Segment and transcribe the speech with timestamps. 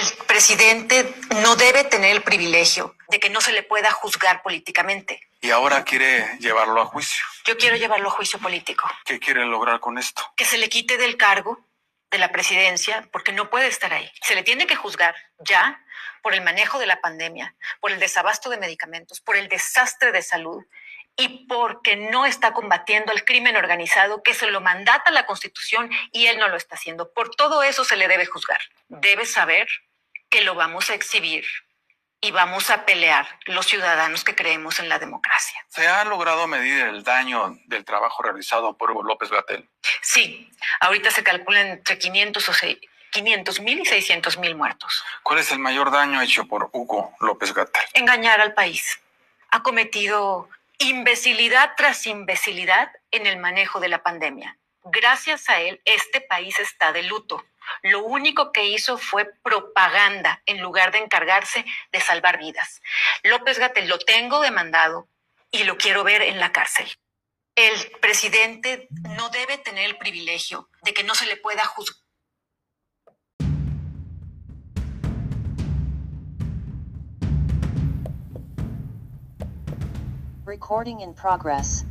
[0.00, 5.20] El presidente no debe tener el privilegio de que no se le pueda juzgar políticamente.
[5.42, 7.22] Y ahora quiere llevarlo a juicio.
[7.44, 8.90] Yo quiero llevarlo a juicio político.
[9.04, 10.22] ¿Qué quiere lograr con esto?
[10.36, 11.66] Que se le quite del cargo
[12.10, 14.10] de la presidencia porque no puede estar ahí.
[14.22, 15.84] Se le tiene que juzgar ya
[16.22, 20.22] por el manejo de la pandemia, por el desabasto de medicamentos, por el desastre de
[20.22, 20.64] salud
[21.14, 26.26] y porque no está combatiendo el crimen organizado que se lo mandata la Constitución y
[26.26, 27.12] él no lo está haciendo.
[27.12, 28.60] Por todo eso se le debe juzgar.
[28.88, 29.68] Debe saber
[30.30, 31.44] que lo vamos a exhibir
[32.22, 35.64] y vamos a pelear los ciudadanos que creemos en la democracia.
[35.68, 39.68] ¿Se ha logrado medir el daño del trabajo realizado por Hugo López Gatel?
[40.02, 40.50] Sí,
[40.80, 42.52] ahorita se calcula entre 500 o
[43.10, 45.02] 500 mil y 600 mil muertos.
[45.22, 47.82] ¿Cuál es el mayor daño hecho por Hugo López Gatel?
[47.94, 49.00] Engañar al país.
[49.50, 54.56] Ha cometido imbecilidad tras imbecilidad en el manejo de la pandemia.
[54.84, 57.44] Gracias a él, este país está de luto.
[57.82, 62.80] Lo único que hizo fue propaganda en lugar de encargarse de salvar vidas.
[63.22, 65.08] López Gatel lo tengo demandado
[65.50, 66.88] y lo quiero ver en la cárcel.
[67.54, 71.98] El presidente no debe tener el privilegio de que no se le pueda juzgar.
[80.46, 81.84] Recording in progress.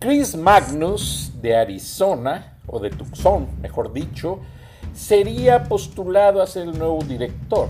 [0.00, 4.40] Chris Magnus de Arizona, o de Tucson, mejor dicho,
[4.94, 7.68] sería postulado a ser el nuevo director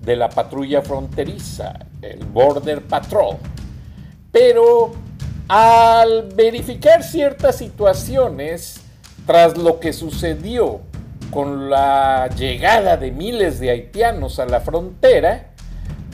[0.00, 3.36] de la patrulla fronteriza, el Border Patrol.
[4.30, 4.92] Pero
[5.48, 8.80] al verificar ciertas situaciones
[9.26, 10.80] tras lo que sucedió
[11.30, 15.50] con la llegada de miles de haitianos a la frontera,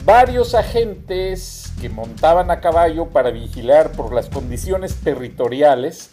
[0.05, 6.09] varios agentes que montaban a caballo para vigilar por las condiciones territoriales,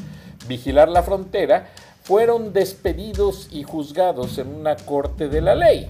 [0.46, 1.68] vigilar la frontera,
[2.10, 5.88] fueron despedidos y juzgados en una corte de la ley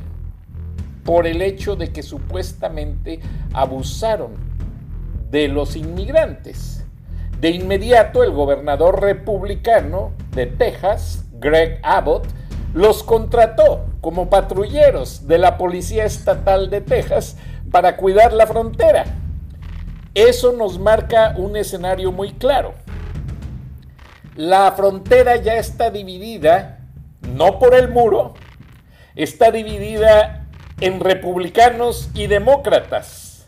[1.03, 3.21] por el hecho de que supuestamente
[3.55, 4.33] abusaron
[5.31, 6.85] de los inmigrantes.
[7.41, 12.27] De inmediato el gobernador republicano de Texas, Greg Abbott,
[12.75, 17.39] los contrató como patrulleros de la Policía Estatal de Texas
[17.73, 19.07] para cuidar la frontera.
[20.13, 22.75] Eso nos marca un escenario muy claro.
[24.41, 26.79] La frontera ya está dividida,
[27.37, 28.33] no por el muro,
[29.15, 30.47] está dividida
[30.81, 33.47] en republicanos y demócratas.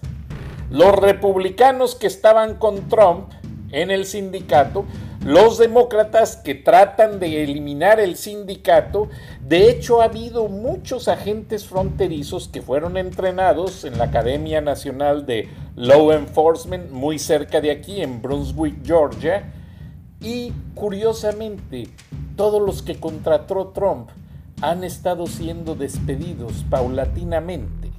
[0.69, 3.33] Los republicanos que estaban con Trump
[3.71, 4.85] en el sindicato,
[5.25, 9.09] los demócratas que tratan de eliminar el sindicato,
[9.41, 15.49] de hecho ha habido muchos agentes fronterizos que fueron entrenados en la Academia Nacional de
[15.75, 19.55] Law Enforcement muy cerca de aquí, en Brunswick, Georgia,
[20.23, 21.89] y curiosamente,
[22.37, 24.11] todos los que contrató Trump
[24.61, 27.91] han estado siendo despedidos paulatinamente.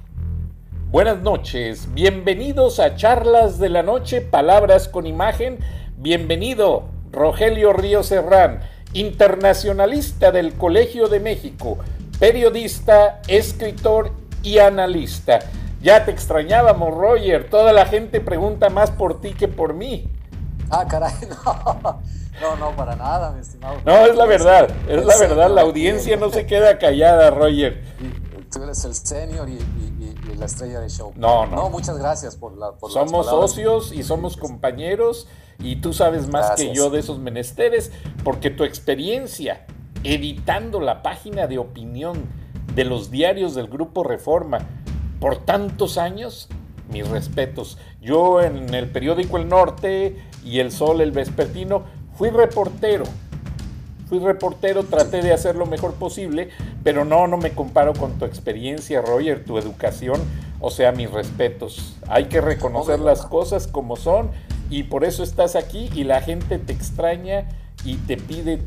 [0.90, 5.58] Buenas noches, bienvenidos a Charlas de la Noche, Palabras con Imagen.
[5.98, 8.60] Bienvenido, Rogelio Río Serrán,
[8.94, 11.78] internacionalista del Colegio de México,
[12.18, 14.12] periodista, escritor
[14.42, 15.40] y analista.
[15.82, 17.50] Ya te extrañábamos, Roger.
[17.50, 20.08] Toda la gente pregunta más por ti que por mí.
[20.70, 22.02] Ah, caray, no.
[22.40, 23.76] No, no, para nada, mi estimado.
[23.84, 25.50] No, es la verdad, es la verdad.
[25.50, 27.82] La audiencia no se queda callada, Roger.
[28.50, 29.58] Tú eres el senior y,
[30.36, 31.12] la estrella del show.
[31.14, 31.56] No, no.
[31.56, 32.72] No, muchas gracias por la.
[32.72, 35.28] Por somos socios y somos compañeros
[35.60, 37.92] y tú sabes más que yo de esos menesteres
[38.24, 39.64] porque tu experiencia
[40.02, 42.24] editando la página de opinión
[42.74, 44.58] de los diarios del Grupo Reforma
[45.20, 46.48] por tantos años
[46.90, 47.78] mis respetos.
[48.00, 51.84] Yo en el periódico El Norte y El Sol, el vespertino,
[52.16, 53.04] fui reportero.
[54.08, 56.50] Fui reportero, traté de hacer lo mejor posible,
[56.82, 60.20] pero no, no me comparo con tu experiencia, Roger, tu educación,
[60.60, 61.96] o sea, mis respetos.
[62.08, 64.30] Hay que reconocer las cosas como son
[64.68, 67.48] y por eso estás aquí y la gente te extraña
[67.84, 68.60] y te pide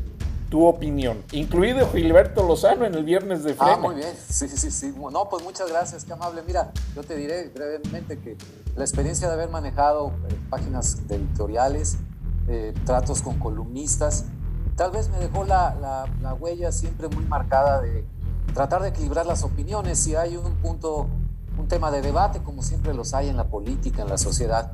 [0.48, 3.74] tu opinión, incluido Gilberto Lozano en el viernes de Frena.
[3.74, 4.94] Ah, muy bien, sí, sí, sí.
[5.12, 6.42] No, pues muchas gracias, qué amable.
[6.46, 8.36] Mira, yo te diré brevemente que
[8.74, 11.98] la experiencia de haber manejado eh, páginas editoriales,
[12.48, 14.24] eh, tratos con columnistas,
[14.74, 18.04] tal vez me dejó la, la, huella siempre muy marcada de
[18.54, 19.98] tratar de equilibrar las opiniones.
[19.98, 21.08] Si hay un punto,
[21.58, 24.72] un tema de debate, como siempre los hay en la política, en la sociedad,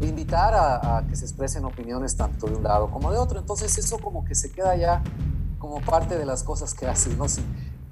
[0.00, 3.38] invitar a, que se expresen opiniones tanto de un lado como de otro.
[3.38, 5.02] Entonces eso como que se queda ya
[5.58, 7.26] como parte de las cosas que haces, ¿no?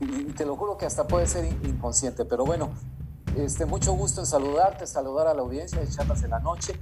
[0.00, 2.70] y, te lo juro que hasta puede ser inconsciente, pero bueno,
[3.36, 6.78] este, mucho gusto en saludarte, saludar a la audiencia de Charlas de la Noche.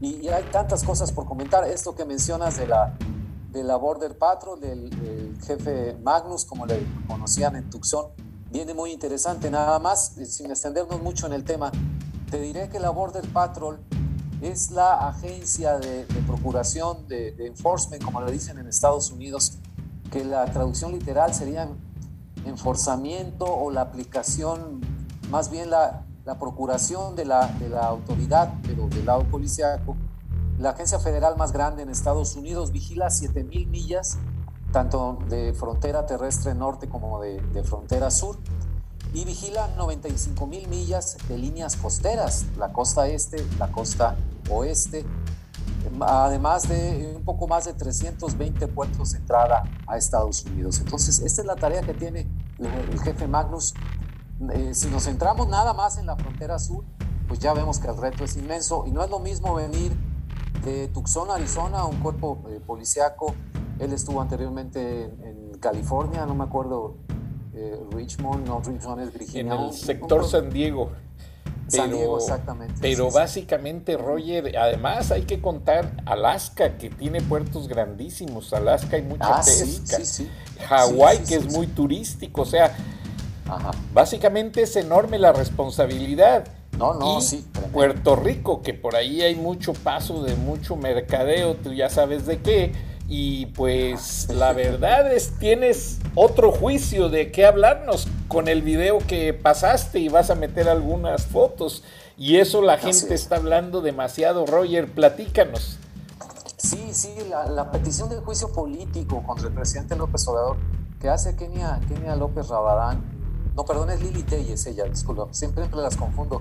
[0.00, 1.64] Y, hay tantas cosas por comentar.
[1.68, 2.96] Esto que mencionas de la,
[3.52, 8.06] de la Border Patrol, del, del jefe Magnus, como le conocían en Tucson,
[8.50, 9.50] viene muy interesante.
[9.50, 11.70] Nada más, eh, sin extendernos mucho en el tema,
[12.30, 13.78] te diré que la Border Patrol
[14.40, 19.58] es la agencia de, procuración, de, enforcement, como le dicen en Estados Unidos,
[20.10, 21.68] que la traducción literal sería
[22.44, 24.80] enforzamiento o la aplicación,
[25.30, 26.04] más bien la,
[26.38, 27.50] procuración de la,
[27.82, 29.96] autoridad, pero del lado policíaco.
[30.58, 34.18] La agencia federal más grande en Estados Unidos vigila 7.000 millas,
[34.72, 38.38] tanto de frontera terrestre norte como de frontera sur
[39.14, 44.16] y vigila 95 mil millas de líneas costeras, la costa este, la costa
[44.50, 45.06] oeste,
[46.00, 50.80] además de un poco más de 320 puertos de entrada a Estados Unidos.
[50.80, 52.26] Entonces, esta es la tarea que tiene
[52.58, 53.74] el jefe Magnus.
[54.52, 56.84] Eh, si nos centramos nada más en la frontera sur,
[57.28, 59.96] pues ya vemos que el reto es inmenso y no es lo mismo venir
[60.64, 63.32] de Tucson, Arizona, un cuerpo eh, policiaco.
[63.78, 65.22] Él estuvo anteriormente en,
[65.52, 67.03] en California, no me acuerdo
[67.56, 69.54] eh, Richmond, no, Richmond es Virginia.
[69.54, 70.90] En el sector San Diego.
[71.70, 72.74] Pero, San Diego, exactamente.
[72.80, 78.52] Pero básicamente, Roger, además hay que contar Alaska, que tiene puertos grandísimos.
[78.52, 79.98] Alaska hay mucha ah, pesca.
[80.68, 82.42] Hawái, que es muy turístico.
[82.42, 82.76] O sea,
[83.92, 86.44] básicamente es enorme la responsabilidad.
[86.78, 87.46] No, no, sí.
[87.72, 92.40] Puerto Rico, que por ahí hay mucho paso de mucho mercadeo, tú ya sabes de
[92.40, 92.72] qué
[93.06, 99.34] y pues la verdad es, tienes otro juicio de qué hablarnos con el video que
[99.34, 101.84] pasaste y vas a meter algunas fotos.
[102.16, 104.46] Y eso la gente está hablando demasiado.
[104.46, 105.78] Roger, platícanos.
[106.56, 110.56] Sí, sí, la, petición del juicio político contra el presidente López Obrador
[110.98, 113.02] que hace Kenia, Kenia López Rabadán,
[113.54, 116.40] no, perdón, es Lili Telles ella, disculpa, siempre las confundo.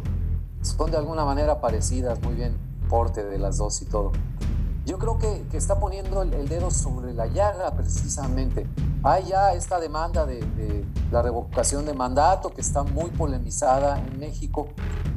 [0.62, 2.58] Son de alguna manera parecidas, muy bien,
[2.88, 4.14] porte de las dos y todo
[4.86, 8.68] yo creo que, que está poniendo el, dedo sobre la llaga precisamente.
[9.04, 14.20] Hay ya esta demanda de, de, la revocación de mandato que está muy polemizada en
[14.20, 14.68] México,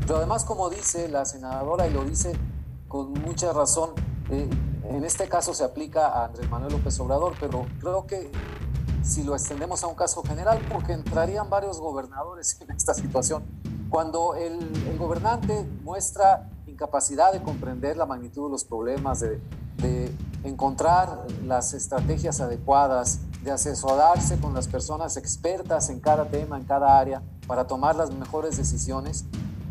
[0.00, 2.32] pero además como dice la senadora y lo dice
[2.88, 3.90] con mucha razón,
[4.30, 4.48] eh,
[4.84, 8.30] en este caso se aplica a Andrés Manuel López Obrador, pero creo que
[9.02, 13.44] si lo extendemos a un caso general, porque entrarían varios gobernadores en esta situación,
[13.88, 14.58] cuando el,
[14.88, 19.40] el gobernante muestra incapacidad de comprender la magnitud de los problemas, de,
[19.78, 20.14] de
[20.44, 26.98] encontrar las estrategias adecuadas, de asesorarse con las personas expertas en cada tema, en cada
[26.98, 29.24] área, para tomar las mejores decisiones.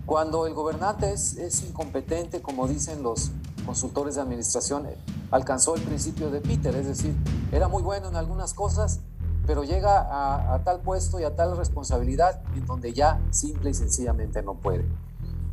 [0.06, 3.32] Cuando el gobernante es, incompetente, como dicen los
[3.66, 4.88] consultores de administración,
[5.32, 7.16] alcanzó el principio de Peter, es decir,
[7.52, 9.00] era muy bueno en algunas cosas,
[9.48, 13.74] pero llega a, a, tal puesto y a tal responsabilidad en donde ya simple y
[13.74, 14.86] sencillamente no puede.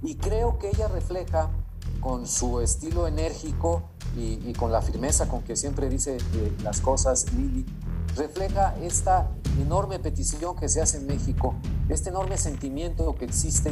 [0.03, 1.51] Y creo que ella refleja
[2.01, 3.83] con su estilo enérgico
[4.17, 7.65] y, con la firmeza con que siempre dice eh, las cosas Lili,
[8.17, 11.55] refleja esta enorme petición que se hace en México,
[11.89, 13.71] este enorme sentimiento que existe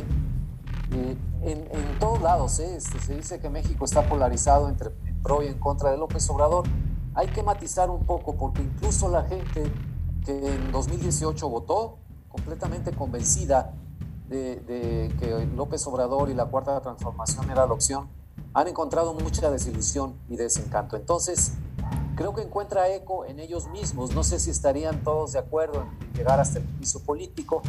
[0.92, 2.58] eh, en, en, todos lados.
[2.58, 2.76] ¿eh?
[2.76, 6.28] Este, se dice que México está polarizado entre en pro y en contra de López
[6.30, 6.64] Obrador.
[7.14, 9.70] Hay que matizar un poco porque incluso la gente
[10.24, 13.74] que en 2018 votó completamente convencida
[14.28, 18.08] de, que López Obrador y la Cuarta Transformación era la opción,
[18.54, 20.96] han encontrado mucha desilusión y desencanto.
[20.96, 21.52] Entonces,
[22.16, 24.14] creo que encuentra eco en ellos mismos.
[24.14, 27.62] No sé si estarían todos de acuerdo en llegar hasta el piso político,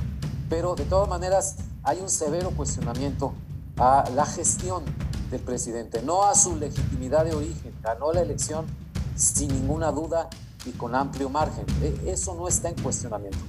[0.49, 3.33] pero de todas maneras hay un severo cuestionamiento
[3.77, 4.83] a la gestión
[5.29, 7.73] del presidente, no a su legitimidad de origen.
[7.81, 8.65] Ganó la elección
[9.15, 10.29] sin ninguna duda
[10.65, 11.65] y con amplio margen.
[11.81, 13.39] E, eso no está en cuestionamiento.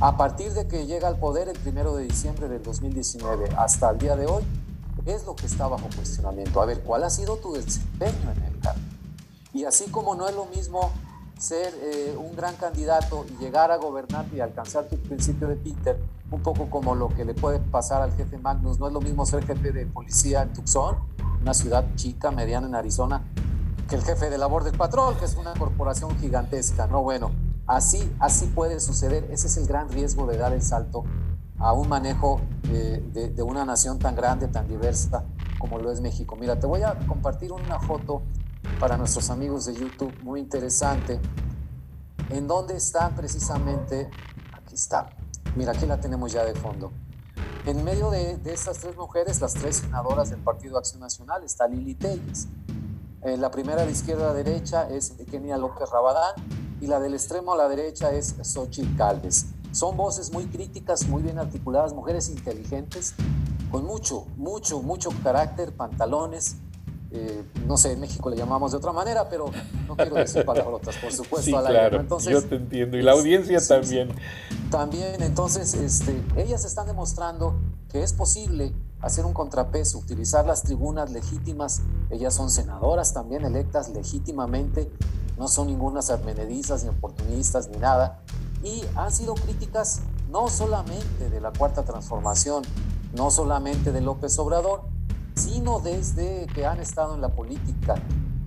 [0.00, 3.98] A partir de que llega al poder el primero de diciembre del 2019 hasta el
[3.98, 4.42] día de hoy,
[5.06, 6.60] es lo que está bajo cuestionamiento.
[6.60, 8.80] A ver, ¿cuál ha sido tu desempeño en el cargo?
[9.52, 10.90] Y así como no es lo mismo
[11.38, 15.98] ser eh, un gran candidato y llegar a gobernar y alcanzar tu principio de Peter,
[16.30, 19.24] un poco como lo que le puede pasar al jefe Magnus, no es lo mismo
[19.26, 20.96] ser jefe de policía en Tucson
[21.46, 23.22] una ciudad chica, mediana en Arizona,
[23.88, 27.02] que el jefe de labor del patrón, que es una corporación gigantesca, ¿no?
[27.02, 27.30] Bueno,
[27.68, 29.28] así, así puede suceder.
[29.30, 31.04] Ese es el gran riesgo de dar el salto
[31.58, 35.24] a un manejo eh, de, una nación tan grande, tan diversa
[35.58, 36.36] como lo es México.
[36.36, 38.22] Mira, te voy a compartir una foto
[38.78, 41.20] para nuestros amigos de YouTube muy interesante,
[42.30, 44.10] en donde está precisamente,
[44.52, 45.08] aquí está,
[45.54, 46.92] mira, aquí la tenemos ya de fondo.
[47.64, 51.66] En medio de, de estas tres mujeres, las tres senadoras del Partido Acción Nacional, está
[51.66, 52.48] Lili Telles.
[53.22, 56.34] Eh, la primera de izquierda a derecha es Kenia López Rabadán
[56.80, 59.46] y la del extremo a la derecha es Xochitl Caldes.
[59.72, 63.14] Son voces muy críticas, muy bien articuladas, mujeres inteligentes,
[63.70, 66.56] con mucho, mucho, mucho carácter, pantalones.
[67.12, 69.50] Eh, no sé, en México le llamamos de otra manera, pero
[69.86, 71.42] no quiero decir palabrotas, por supuesto.
[71.42, 72.02] Sí, claro, aire, ¿no?
[72.02, 72.96] Entonces, yo te entiendo.
[72.96, 74.08] Y la audiencia sí, también.
[74.10, 74.56] sí.
[74.70, 77.54] También, entonces, este, ellas están demostrando
[77.90, 81.82] que es posible hacer un contrapeso, utilizar las tribunas legítimas.
[82.10, 84.90] Ellas son senadoras también electas legítimamente,
[85.38, 88.20] no son ningunas armenedizas ni oportunistas ni nada.
[88.62, 92.64] Y han sido críticas no solamente de la cuarta transformación,
[93.14, 94.82] no solamente de López Obrador,
[95.34, 97.94] sino desde que han estado en la política,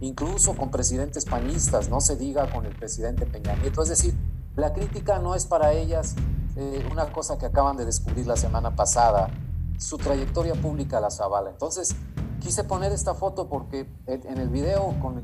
[0.01, 3.82] incluso con presidentes panistas, no se diga con el presidente Peña Nieto.
[3.84, 4.16] Es decir,
[4.56, 6.16] la crítica no es para ellas
[6.56, 9.30] eh, una cosa que acaban de descubrir la semana pasada,
[9.78, 11.51] su trayectoria pública las avala.
[11.51, 11.96] Entonces,
[12.39, 15.24] quise poner esta foto porque en el video con,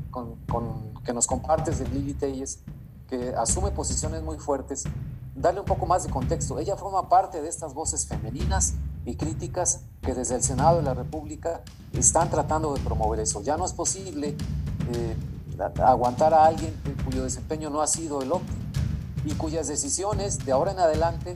[1.04, 2.62] que nos compartes de Lili Telles,
[3.08, 4.84] que asume posiciones muy fuertes,
[5.34, 6.58] darle un poco más de contexto.
[6.58, 10.94] Ella forma parte de estas voces femeninas y críticas que desde el Senado de la
[10.94, 13.42] República están tratando de promover eso.
[13.42, 14.36] Ya no es posible
[14.92, 15.16] eh,
[15.82, 18.58] aguantar a alguien cuyo desempeño no ha sido el óptimo
[19.24, 21.34] y cuyas decisiones de ahora en adelante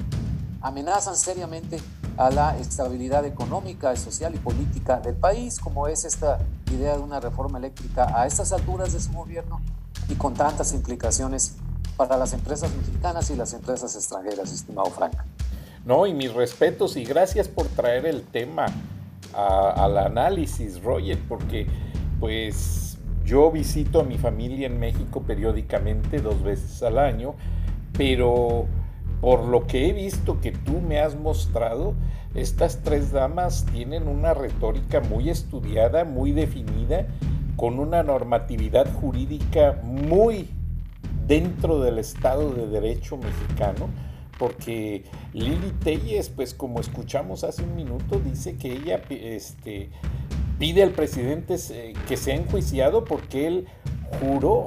[0.60, 1.80] amenazan seriamente
[2.16, 6.38] a la estabilidad económica, social y política del país, como es esta
[6.70, 9.60] idea de una reforma eléctrica a estas alturas de su gobierno
[10.10, 11.56] y con tantas implicaciones
[11.96, 15.14] para las empresas mexicanas y las empresas extranjeras, estimado Frank.
[15.84, 18.66] No, y mis respetos y gracias por traer el tema
[19.34, 21.66] a, al análisis, Roger, porque
[22.18, 27.34] pues yo visito a mi familia en México periódicamente, dos veces al año,
[27.96, 28.66] pero
[29.20, 31.94] por lo que he visto que tú me has mostrado,
[32.34, 37.06] estas tres damas tienen una retórica muy estudiada, muy definida,
[37.56, 40.48] con una normatividad jurídica muy
[41.26, 43.88] dentro del Estado de Derecho mexicano,
[44.38, 49.90] porque Lili Telles, pues como escuchamos hace un minuto, dice que ella este,
[50.58, 51.56] pide al presidente
[52.08, 53.66] que sea enjuiciado porque él
[54.20, 54.66] juró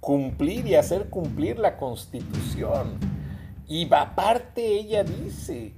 [0.00, 2.98] cumplir y hacer cumplir la constitución.
[3.66, 5.72] Y aparte ella dice,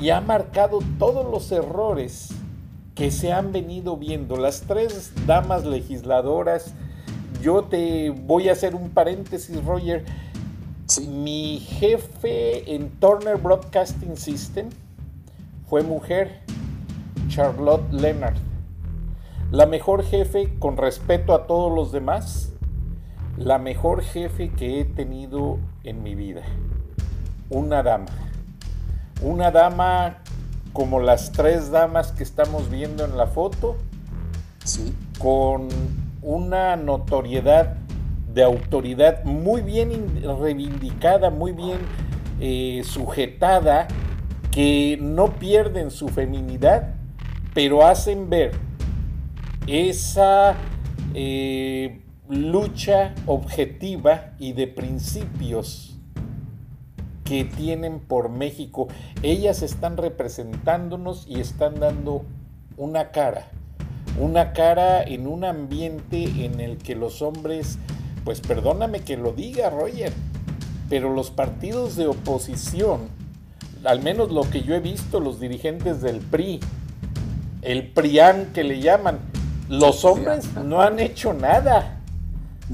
[0.00, 2.30] y ha marcado todos los errores
[2.94, 4.36] que se han venido viendo.
[4.36, 6.74] Las tres damas legisladoras,
[7.42, 10.04] yo te voy a hacer un paréntesis, Roger.
[10.86, 11.06] Sí.
[11.06, 14.70] Mi jefe en Turner Broadcasting System
[15.68, 16.40] fue mujer,
[17.28, 18.36] Charlotte Leonard.
[19.52, 22.52] La mejor jefe con respeto a todos los demás,
[23.36, 26.42] la mejor jefe que he tenido en mi vida.
[27.50, 28.29] Una dama.
[29.22, 30.18] Una dama
[30.72, 33.76] como las tres damas que estamos viendo en la foto,
[34.64, 34.94] sí.
[35.18, 35.68] con
[36.22, 37.76] una notoriedad
[38.32, 41.78] de autoridad muy bien reivindicada, muy bien
[42.40, 43.88] eh, sujetada,
[44.50, 46.94] que no pierden su feminidad,
[47.54, 48.52] pero hacen ver
[49.66, 50.54] esa
[51.14, 55.89] eh, lucha objetiva y de principios
[57.30, 58.88] que tienen por México.
[59.22, 62.24] Ellas están representándonos y están dando
[62.76, 63.46] una cara,
[64.18, 67.78] una cara en un ambiente en el que los hombres,
[68.24, 70.12] pues perdóname que lo diga, Roger,
[70.88, 73.02] pero los partidos de oposición,
[73.84, 76.58] al menos lo que yo he visto, los dirigentes del PRI,
[77.62, 79.20] el PRIAN que le llaman,
[79.68, 81.96] los hombres no han hecho nada.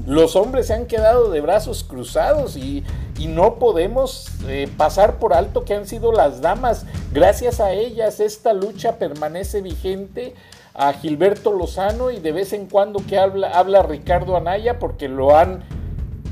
[0.05, 2.83] Los hombres se han quedado de brazos cruzados y,
[3.17, 6.85] y no podemos eh, pasar por alto que han sido las damas.
[7.11, 10.35] Gracias a ellas esta lucha permanece vigente.
[10.79, 15.35] A Gilberto Lozano y de vez en cuando que habla, habla Ricardo Anaya porque lo
[15.35, 15.63] han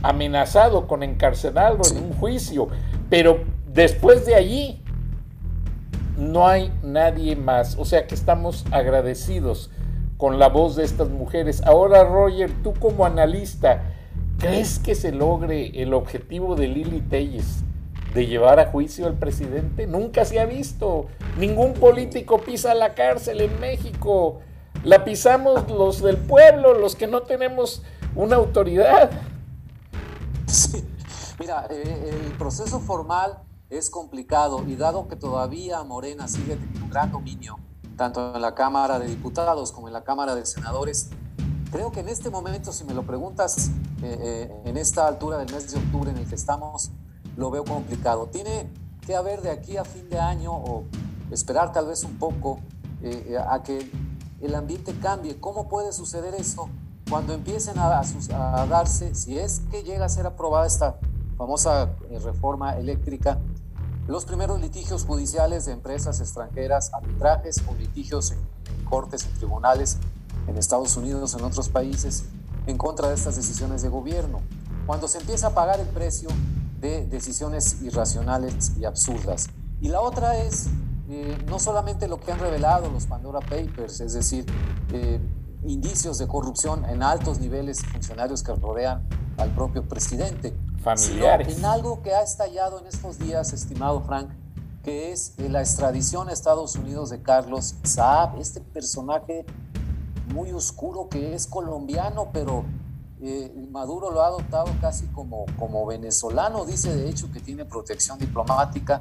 [0.04, 2.68] amenazado con encarcelarlo en un juicio.
[3.10, 3.39] Pero
[3.74, 4.84] después de allí
[6.15, 7.75] no hay nadie más.
[7.80, 9.72] O sea que estamos agradecidos
[10.18, 11.63] con la voz de estas mujeres.
[11.65, 13.84] Ahora, Roger, tú como analista,
[14.38, 17.63] ¿crees que se logre el objetivo de Lili Telles
[18.13, 19.88] de llevar a juicio al presidente?
[19.88, 21.08] Nunca se ha visto.
[21.38, 24.42] Ningún político pisa la cárcel en México.
[24.84, 27.82] la pisamos los del pueblo, los que no tenemos
[28.15, 29.10] una autoridad.
[30.46, 30.86] Sí.
[31.39, 33.39] Mira, eh, el proceso formal
[33.70, 37.58] es complicado y dado que todavía Morena sigue teniendo un gran dominio,
[37.98, 41.10] tanto en la Cámara de Diputados como en la Cámara de Senadores,
[41.75, 43.70] creo que en este momento, si me lo preguntas,
[44.01, 46.91] eh, eh, en esta altura del mes de octubre en el que estamos,
[47.36, 48.27] lo veo complicado.
[48.27, 48.70] Tiene
[49.05, 50.86] que haber de aquí a fin de año o
[51.32, 52.60] esperar tal vez un poco
[53.48, 53.91] a que
[54.41, 55.38] el ambiente cambie.
[55.38, 56.70] ¿Cómo puede suceder eso?
[57.10, 60.98] Cuando empiecen a, a, darse, si es que llega a ser aprobada esta
[61.38, 63.38] famosa eh, reforma eléctrica,
[64.08, 68.39] los primeros litigios judiciales de empresas extranjeras, arbitrajes o litigios en,
[68.86, 69.98] cortes, y tribunales
[70.48, 72.25] en Estados Unidos, en otros países,
[72.68, 74.42] en contra de estas decisiones de gobierno.
[74.86, 76.30] Cuando se empieza a pagar el precio
[76.80, 79.48] de decisiones irracionales y absurdas.
[79.82, 80.68] Y la otra es
[81.10, 84.46] eh, no solamente lo que han revelado los Pandora Papers, es decir,
[84.92, 85.20] eh,
[85.63, 91.58] indicios de corrupción en altos niveles funcionarios que rodean al propio presidente, familiares.
[91.58, 94.30] en algo que ha estallado en estos días, estimado Frank,
[94.84, 99.46] que es eh, la extradición a Estados Unidos de Carlos Saab, este personaje
[100.34, 102.65] muy oscuro que es colombiano, pero
[103.72, 109.00] Maduro lo ha adoptado casi como, como venezolano, dice de hecho que tiene protección diplomática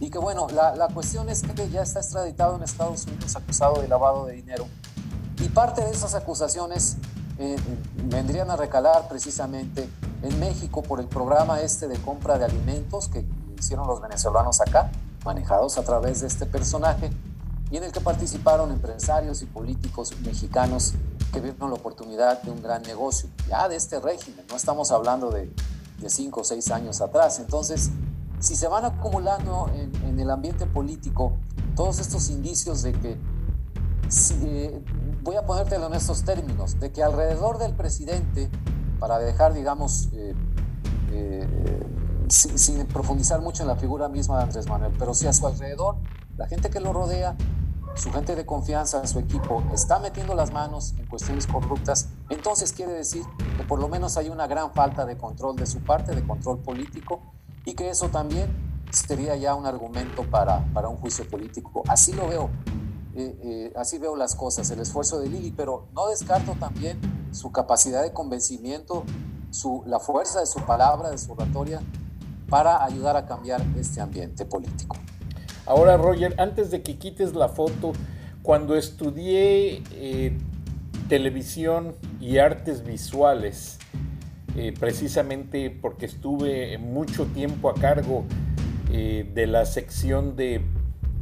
[0.00, 3.80] y que bueno, la, la, cuestión es que ya está extraditado en Estados Unidos acusado
[3.80, 4.66] de lavado de dinero.
[5.38, 6.96] Y parte de esas acusaciones
[7.38, 7.56] eh,
[8.04, 9.88] vendrían a recalar precisamente
[10.22, 13.24] en México por el programa este de compra de alimentos que
[13.58, 14.90] hicieron los venezolanos acá,
[15.24, 17.10] manejados a través de este personaje,
[17.72, 20.92] y en el que participaron empresarios y políticos mexicanos
[21.32, 25.30] que vieron la oportunidad de un gran negocio, ya de este régimen, no estamos hablando
[25.30, 25.50] de,
[25.98, 27.38] de cinco o seis años atrás.
[27.38, 27.90] Entonces,
[28.40, 31.32] si se van acumulando en, el ambiente político
[31.74, 33.16] todos estos indicios de que,
[34.42, 34.84] eh,
[35.22, 38.50] voy a ponértelo en estos términos, de que alrededor del presidente,
[38.98, 40.34] para dejar, digamos, eh,
[41.12, 41.86] eh,
[42.28, 45.96] sin, profundizar mucho en la figura misma de Andrés Manuel, pero si a su alrededor,
[46.36, 47.36] la gente que lo rodea,
[47.94, 52.92] su gente de confianza, su equipo, está metiendo las manos en cuestiones corruptas, entonces quiere
[52.92, 53.22] decir
[53.56, 56.58] que por lo menos hay una gran falta de control de su parte, de control
[56.58, 57.20] político,
[57.64, 58.50] y que eso también
[58.90, 61.82] sería ya un argumento para, para un juicio político.
[61.88, 62.50] Así lo veo,
[63.14, 66.98] eh, eh, así veo las cosas, el esfuerzo de Lili, pero no descarto también
[67.32, 69.04] su capacidad de convencimiento,
[69.50, 71.82] su, la fuerza de su palabra, de su oratoria,
[72.48, 74.96] para ayudar a cambiar este ambiente político.
[75.66, 77.92] Ahora, Roger, antes de que quites la foto,
[78.42, 80.32] cuando estudié eh,
[81.08, 83.78] televisión y artes visuales,
[84.56, 88.24] eh, precisamente porque estuve mucho tiempo a cargo
[88.90, 90.62] eh, de la sección de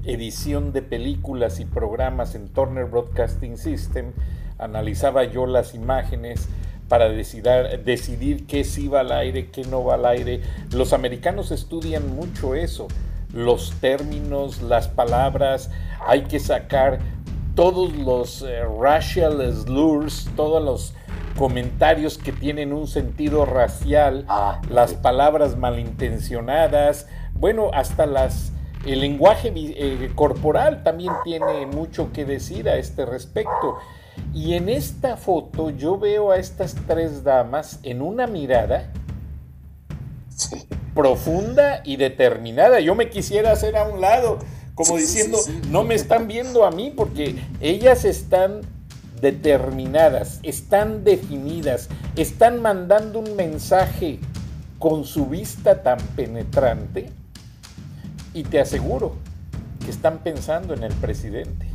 [0.05, 4.12] edición de películas y programas en Turner Broadcasting System,
[4.59, 6.48] analizaba yo las imágenes
[6.88, 7.44] para decidir,
[7.85, 10.40] decidir qué sí va al aire, qué no va al aire.
[10.72, 12.88] Los americanos estudian mucho eso,
[13.32, 15.70] los términos, las palabras,
[16.06, 16.98] hay que sacar
[17.54, 20.94] todos los eh, racial slurs, todos los
[21.36, 28.52] comentarios que tienen un sentido racial, ah, las palabras malintencionadas, bueno, hasta las
[28.86, 33.76] el lenguaje eh, corporal también tiene mucho que decir a este respecto.
[34.32, 38.90] Y en esta foto yo veo a estas tres damas en una mirada
[40.94, 42.81] profunda y determinada.
[42.81, 44.38] Yo me quisiera hacer a un lado,
[44.74, 48.62] como diciendo, no me están viendo a mí porque ellas están
[49.20, 54.18] determinadas, están definidas, están mandando un mensaje
[54.79, 57.11] con su vista tan penetrante
[58.33, 59.14] y te aseguro
[59.85, 61.66] que están pensando en el presidente.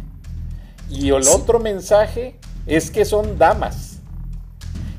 [0.90, 4.00] Y el otro mensaje es que son damas.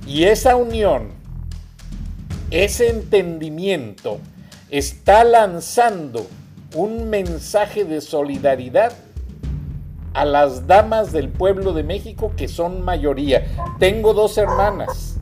[0.06, 1.10] Y esa unión,
[2.64, 4.18] ese entendimiento,
[4.70, 6.26] está lanzando
[6.74, 8.92] un mensaje de solidaridad
[10.14, 13.44] a las damas del pueblo de México que son mayoría.
[13.78, 15.18] Tengo dos hermanas.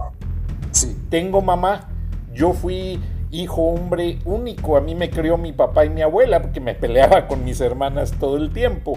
[1.10, 1.88] Tengo mamá.
[2.32, 3.00] Yo fui
[3.32, 4.76] hijo hombre único.
[4.76, 8.12] A mí me crió mi papá y mi abuela porque me peleaba con mis hermanas
[8.12, 8.96] todo el tiempo.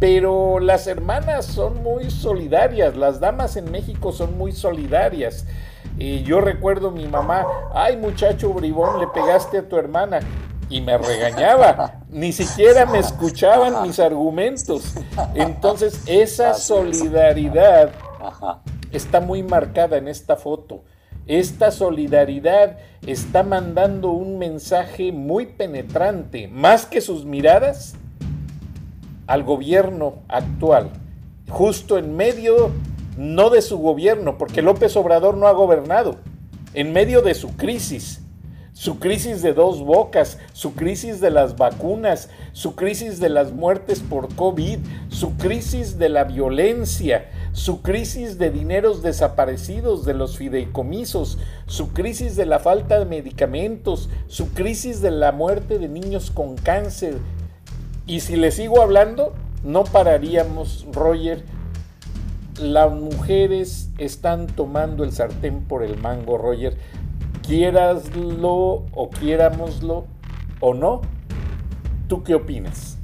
[0.00, 2.96] Pero las hermanas son muy solidarias.
[2.96, 5.46] Las damas en México son muy solidarias.
[5.98, 10.20] Y yo recuerdo mi mamá, ay muchacho bribón, le pegaste a tu hermana
[10.70, 12.00] y me regañaba.
[12.08, 14.94] Ni siquiera me escuchaban mis argumentos.
[15.34, 17.90] Entonces, esa solidaridad
[18.92, 20.84] está muy marcada en esta foto.
[21.26, 27.94] Esta solidaridad está mandando un mensaje muy penetrante, más que sus miradas,
[29.26, 30.90] al gobierno actual.
[31.48, 32.70] justo en medio,
[33.16, 36.16] no de su gobierno, porque López Obrador no ha gobernado,
[36.74, 38.20] en medio de su crisis,
[38.72, 44.00] su crisis de dos bocas, su crisis de las vacunas, su crisis de las muertes
[44.00, 51.38] por COVID, su crisis de la violencia, su crisis de dineros desaparecidos de los fideicomisos,
[51.66, 56.56] su crisis de la falta de medicamentos, su crisis de la muerte de niños con
[56.56, 57.18] cáncer.
[58.06, 61.44] Y si le sigo hablando, no pararíamos, Roger.
[62.60, 66.76] Las mujeres están tomando el sartén por el mango, Roger
[67.50, 70.04] quieraslo o quiéramoslo
[70.60, 71.00] o no.
[72.06, 72.96] ¿Tú qué opinas?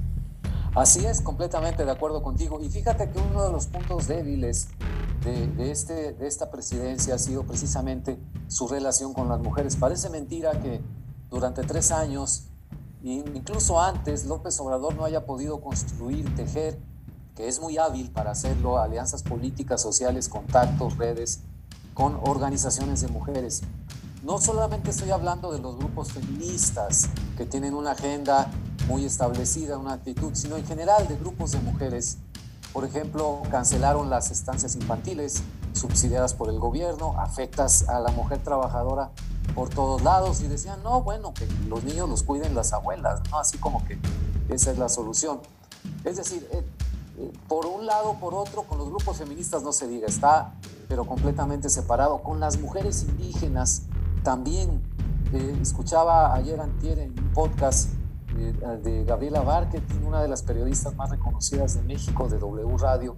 [0.74, 2.60] Así es, completamente de acuerdo contigo.
[2.60, 4.68] Y fíjate que uno de los puntos débiles
[5.24, 9.74] de, este, de esta presidencia ha sido precisamente su relación con las mujeres.
[9.74, 10.80] Parece mentira que
[11.28, 12.46] durante tres años,
[13.02, 16.78] incluso antes, López Obrador no haya podido construir, tejer,
[17.36, 21.40] que es muy hábil para hacerlo, alianzas políticas, sociales, contactos, redes,
[21.94, 23.62] con organizaciones de mujeres
[24.26, 28.50] no solamente estoy hablando de los grupos feministas que tienen una agenda
[28.88, 32.18] muy establecida, una actitud, sino en general de grupos de mujeres.
[32.72, 35.44] Por ejemplo, cancelaron las estancias infantiles
[35.74, 39.12] subsidiadas por el gobierno, afectas a la mujer trabajadora
[39.54, 43.20] por todos lados y decían, no, bueno, que los niños los cuiden las abuelas.
[43.32, 43.96] Así como que
[44.48, 45.38] esa es la solución.
[46.04, 46.64] Es decir, eh,
[47.48, 50.54] por un lado, por otro, con los grupos feministas no se diga, está
[50.88, 52.22] pero completamente separado.
[52.22, 53.82] Con las mujeres indígenas
[54.22, 54.82] también
[55.32, 57.90] eh, escuchaba ayer antier en un podcast
[58.36, 58.52] eh,
[58.82, 63.16] de Gabriela Barquetín, una de las periodistas más reconocidas de México, de W Radio,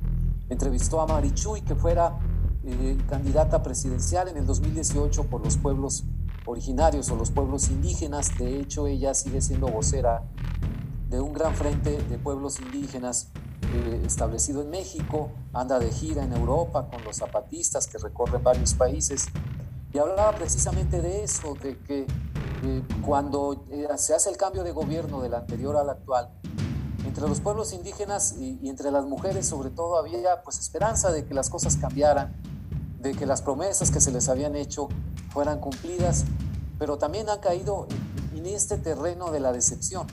[0.48, 2.18] entrevistó a Marichuy, que fuera
[2.64, 6.04] eh, candidata presidencial en el 2018 por los pueblos
[6.46, 8.37] originarios o los pueblos indígenas.
[8.38, 10.22] De hecho, ella sigue siendo vocera
[11.11, 13.30] de un gran frente de pueblos indígenas
[14.04, 19.26] establecido en México, anda de gira en Europa con los zapatistas que recorren varios países
[19.92, 22.07] y hablaba precisamente de eso, de que
[22.62, 26.31] eh, cuando eh, se hace el cambio de gobierno del anterior al actual,
[27.07, 31.33] entre los pueblos indígenas y, entre las mujeres sobre todo había pues esperanza de que
[31.33, 32.37] las cosas cambiaran,
[33.00, 34.88] de que las promesas que se les habían hecho
[35.31, 36.24] fueran cumplidas,
[36.78, 37.87] pero también han caído
[38.35, 40.07] en, este terreno de la decepción.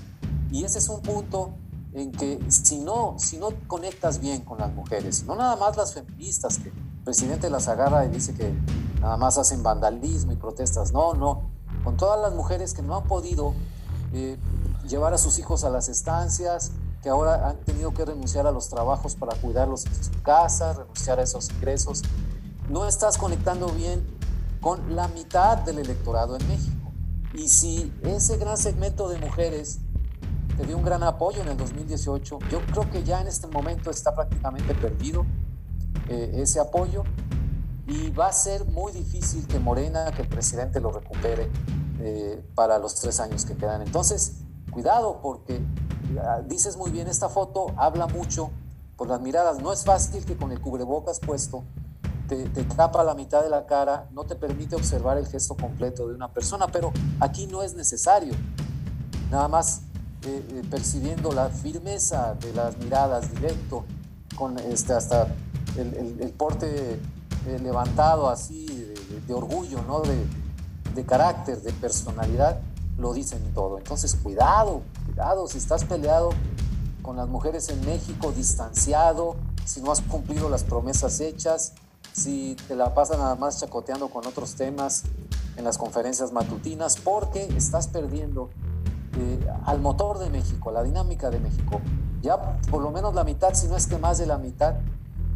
[0.52, 1.54] Y ese es un punto
[1.96, 5.94] en que si no, si no conectas bien con las mujeres, no nada más las
[5.94, 8.54] feministas, que el presidente las agarra y dice que
[9.00, 10.92] nada más hacen vandalismo y protestas.
[10.92, 11.50] No, no.
[11.84, 13.54] Con todas las mujeres que no han podido
[14.14, 14.38] eh,
[14.88, 18.68] llevar a sus hijos a las estancias, que ahora han tenido que renunciar a los
[18.68, 22.02] trabajos para cuidarlos en su casa, renunciar a esos ingresos.
[22.70, 24.06] No estás conectando bien
[24.60, 26.92] con la mitad del electorado en México.
[27.34, 29.80] Y si ese gran segmento de mujeres
[30.58, 33.90] te dio un gran apoyo en el 2018, yo creo que ya en este momento
[33.90, 35.26] está prácticamente perdido
[36.08, 37.04] eh, ese apoyo
[37.88, 41.52] y va a ser muy difícil que Morena, que el presidente lo recupere
[42.00, 43.82] eh, para los tres años que quedan.
[43.82, 44.38] Entonces,
[44.72, 45.62] cuidado porque
[46.20, 48.50] ah, dices muy bien, esta foto habla mucho
[48.98, 49.62] por las miradas.
[49.62, 51.64] No es fácil que con el cubrebocas puesto
[52.28, 56.16] te, tapa la mitad de la cara, no te permite observar el gesto completo de
[56.16, 58.34] una persona, pero aquí no es necesario.
[59.30, 59.82] Nada más
[60.26, 63.86] eh, eh, percibiendo la firmeza de las miradas directo,
[64.36, 65.28] con este, hasta
[65.78, 68.66] el, porte eh, levantado así
[69.28, 70.02] de, orgullo, ¿no?
[70.02, 70.18] De,
[70.96, 72.60] de, carácter, de personalidad,
[72.98, 73.78] lo dicen todo.
[73.78, 76.32] Entonces, cuidado, cuidado, si estás peleado
[77.04, 81.74] con las mujeres en México, distanciado, si no has cumplido las promesas hechas,
[82.14, 85.04] si te la pasas nada más chacoteando con otros temas
[85.56, 88.50] en las conferencias matutinas, porque estás perdiendo
[89.18, 91.82] eh, al motor de México, la dinámica de México.
[92.22, 94.76] Ya por lo menos la mitad, si no es que más de la mitad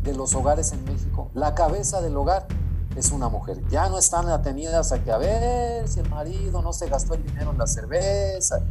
[0.04, 2.48] de los hogares en México, la cabeza del hogar
[2.96, 3.62] es una mujer.
[3.70, 7.24] Ya no están atenidas a que a ver si el marido no se gastó el
[7.24, 8.62] dinero en la cerveza.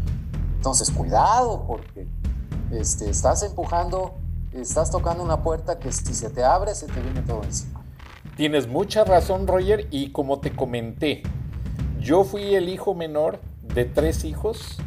[0.57, 2.09] Entonces, cuidado, porque
[2.71, 4.15] este, estás empujando,
[4.53, 7.83] estás tocando una puerta que si se te abre, se te viene todo encima.
[8.37, 11.23] Tienes mucha razón, Roger, y como te comenté,
[12.01, 13.41] yo fui el hijo menor
[13.75, 14.79] de tres hijos.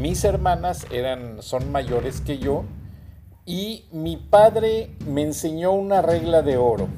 [0.00, 2.64] Mis hermanas eran, son mayores que yo
[3.44, 6.88] y mi padre me enseñó una regla de oro.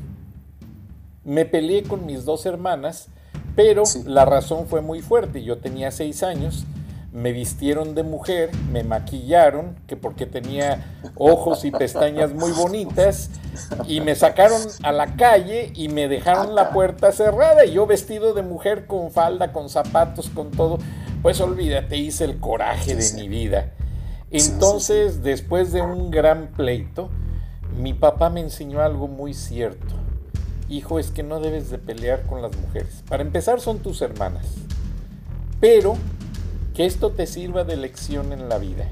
[1.23, 3.09] Me peleé con mis dos hermanas,
[3.55, 5.43] pero la razón fue muy fuerte.
[5.43, 6.65] Yo tenía seis años,
[7.13, 13.31] me vistieron de mujer, me maquillaron, que porque tenía ojos y pestañas muy bonitas,
[13.87, 17.67] y me sacaron a la calle y me dejaron la puerta cerrada.
[17.67, 20.79] Y yo vestido de mujer con falda, con zapatos, con todo,
[21.23, 23.73] pues olvídate, hice el coraje de mi vida.
[24.31, 27.11] Entonces, después de un gran pleito,
[27.77, 29.95] mi papá me enseñó algo muy cierto.
[30.69, 33.03] Hijo, es que no debes de pelear con las mujeres.
[33.09, 34.47] Para empezar son tus hermanas.
[35.61, 35.97] Pero
[36.75, 38.89] que esto te sirva de lección en la vida.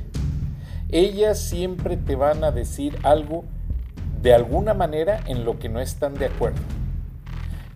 [0.88, 3.44] Ellas siempre te van a decir algo
[4.22, 6.62] de alguna manera en lo que no están de acuerdo.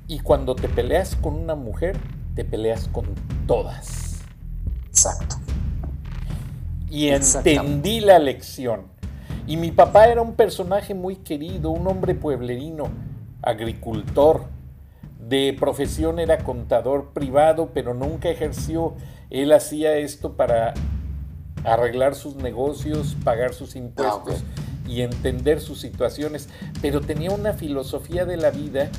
[0.09, 1.97] Y cuando te peleas con una mujer,
[2.35, 3.07] te peleas con
[3.47, 4.10] todas.
[5.09, 5.37] Exacto.
[6.89, 8.83] Y entendí la lección.
[9.47, 12.89] Y mi papá era un personaje muy querido, un hombre pueblerino,
[13.43, 14.45] agricultor.
[15.19, 18.95] De profesión era contador privado, pero nunca ejerció.
[19.31, 20.75] Él hacía esto para
[21.65, 24.43] arreglar sus negocios, pagar sus impuestos
[24.89, 26.49] y entender sus situaciones.
[26.83, 28.91] Pero tenía una filosofía de la vida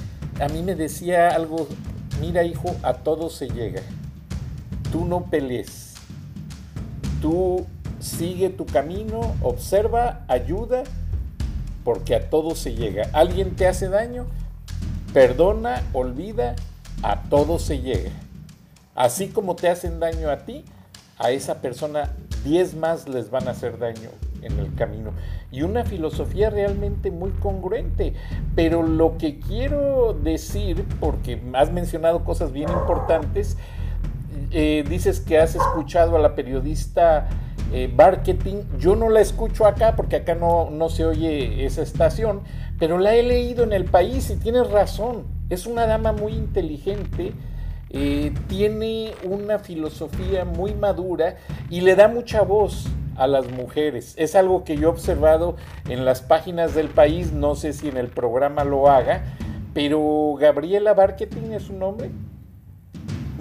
[0.42, 1.68] a mí me decía algo,
[2.20, 3.82] mira hijo, a todo se llega.
[4.92, 5.91] Tú no pelees.
[7.22, 7.66] Tú
[8.00, 10.84] sigue tu camino, observa, ayuda,
[11.84, 13.10] porque a todo se llega.
[13.14, 14.26] Alguien te hace daño,
[15.14, 16.56] perdona, olvida,
[17.04, 18.12] a todo se llega.
[18.96, 20.66] Así como te hacen daño a ti,
[21.18, 22.12] a esa persona
[22.44, 24.10] 10 más les van a hacer daño
[24.42, 25.12] en el camino.
[25.52, 28.14] Y una filosofía realmente muy congruente.
[28.56, 33.58] Pero lo que quiero decir, porque has mencionado cosas bien importantes,
[34.52, 37.30] eh, dices que has escuchado a la periodista
[37.74, 42.42] eh, Marketing, yo no la escucho acá porque acá no, no se oye esa estación,
[42.78, 47.34] pero la he leído en el país y tienes razón, es una dama muy inteligente,
[47.92, 51.38] eh, tiene una filosofía muy madura
[51.70, 54.16] y le da mucha voz a las mujeres.
[54.18, 55.56] Es algo que yo he observado
[55.88, 59.24] en las páginas del país, no sé si en el programa lo haga,
[59.74, 62.12] pero Gabriela Marketing es su nombre.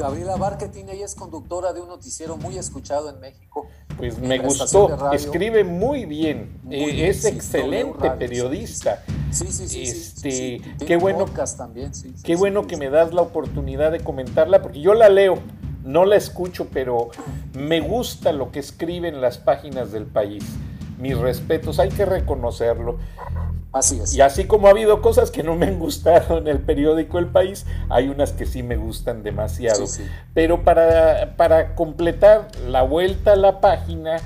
[0.00, 3.66] Gabriela Marketing, ella es conductora de un noticiero muy escuchado en México.
[3.96, 9.04] Pues me gustó, escribe muy bien, eh, es excelente periodista.
[9.30, 9.82] Sí, sí, sí.
[9.82, 11.92] Este, qué bueno, también,
[12.24, 15.38] qué bueno que me das la oportunidad de comentarla, porque yo la leo,
[15.84, 17.10] no la escucho, pero
[17.54, 20.44] me gusta lo que escribe en las páginas del país.
[20.98, 22.98] Mis respetos, hay que reconocerlo.
[23.72, 24.14] Así es.
[24.14, 27.26] Y así como ha habido cosas que no me han gustado en el periódico El
[27.26, 29.85] País, hay unas que sí me gustan demasiado.
[30.35, 34.16] Pero para, para completar la vuelta a la página,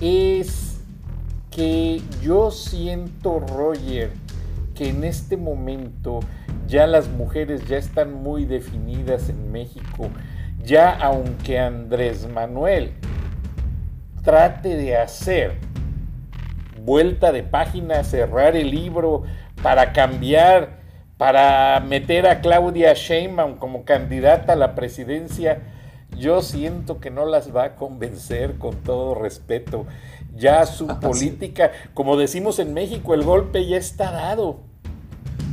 [0.00, 0.80] es
[1.50, 4.10] que yo siento, Roger,
[4.74, 6.20] que en este momento
[6.66, 10.08] ya las mujeres ya están muy definidas en México
[10.64, 12.92] ya aunque Andrés Manuel
[14.22, 15.56] trate de hacer
[16.84, 19.22] vuelta de página, cerrar el libro
[19.62, 20.80] para cambiar,
[21.16, 25.62] para meter a Claudia Sheinbaum como candidata a la presidencia,
[26.18, 29.86] yo siento que no las va a convencer con todo respeto.
[30.36, 34.60] Ya su política, como decimos en México, el golpe ya está dado.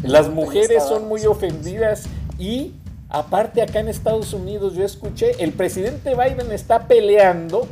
[0.04, 2.74] Las mujeres son muy ofendidas y
[3.10, 7.68] Aparte acá en Estados Unidos yo escuché, el presidente Biden está peleando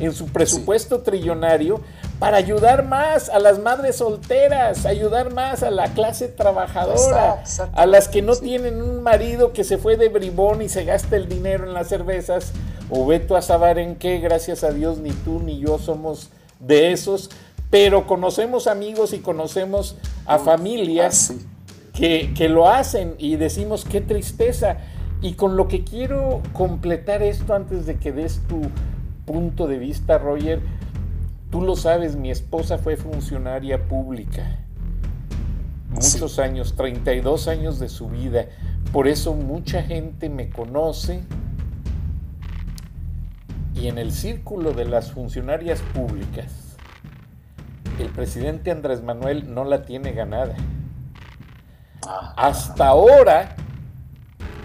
[0.00, 1.80] en su presupuesto trillonario
[2.20, 8.06] para ayudar más a las madres solteras, ayudar más a la clase trabajadora, a las
[8.06, 11.64] que no tienen un marido que se fue de bribón y se gasta el dinero
[11.66, 12.52] en las cervezas,
[12.90, 16.30] o veto a saber en qué, gracias a Dios ni tú ni yo somos
[16.60, 17.30] de esos,
[17.70, 21.32] pero conocemos amigos y conocemos a familias.
[21.32, 21.50] Ah,
[21.92, 24.78] que, lo hacen y decimos qué tristeza.
[25.22, 28.62] Y con lo que quiero completar esto antes de que des tu
[29.26, 30.60] punto de vista, Roger,
[31.50, 34.58] tú lo sabes, mi esposa fue funcionaria pública.
[35.90, 38.46] Muchos años, 32 años de su vida.
[38.92, 41.22] Por eso mucha gente me conoce.
[43.74, 46.76] Y en el círculo de las funcionarias públicas,
[47.98, 50.54] el presidente Andrés Manuel no la tiene ganada.
[52.36, 53.56] Hasta ahora,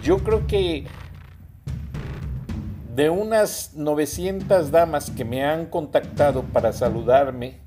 [0.02, 0.86] yo creo que
[2.96, 7.58] de unas 900 damas que me han contactado para saludarme,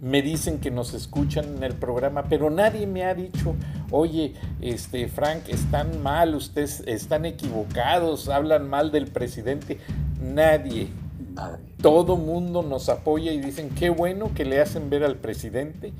[0.00, 3.54] me dicen que nos escuchan en el programa, pero nadie me ha dicho,
[3.92, 9.78] oye, este Frank, están mal, ustedes están equivocados, hablan mal del presidente.
[10.20, 10.88] Nadie.
[11.80, 15.92] Todo mundo nos apoya y dicen, qué bueno que le hacen ver al presidente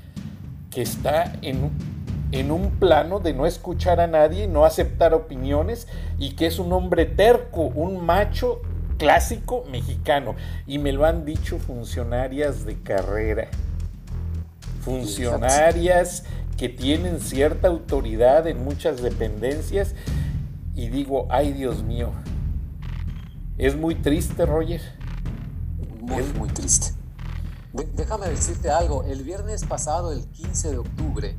[0.69, 1.69] que está en,
[2.31, 6.71] en un plano de no escuchar a nadie, no aceptar opiniones y que es un
[6.71, 8.61] hombre terco, un macho
[8.97, 10.35] clásico mexicano.
[10.65, 13.47] Y me lo han dicho funcionarias de carrera,
[14.81, 16.23] funcionarias
[16.57, 19.95] que tienen cierta autoridad en muchas dependencias.
[20.75, 22.11] Y digo, ay Dios mío,
[23.57, 24.81] es muy triste, Roger.
[25.99, 26.93] Muy, muy triste.
[27.95, 31.35] déjame decirte algo, el viernes pasado, el 15 de octubre,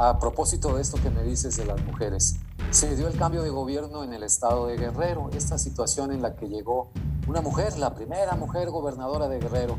[0.00, 2.36] a propósito de esto que me dices de las mujeres,
[2.70, 6.36] se dio el cambio de gobierno en el estado de Guerrero, esta situación en la
[6.36, 6.90] que llegó
[7.28, 9.76] una mujer, la primera mujer gobernadora de Guerrero,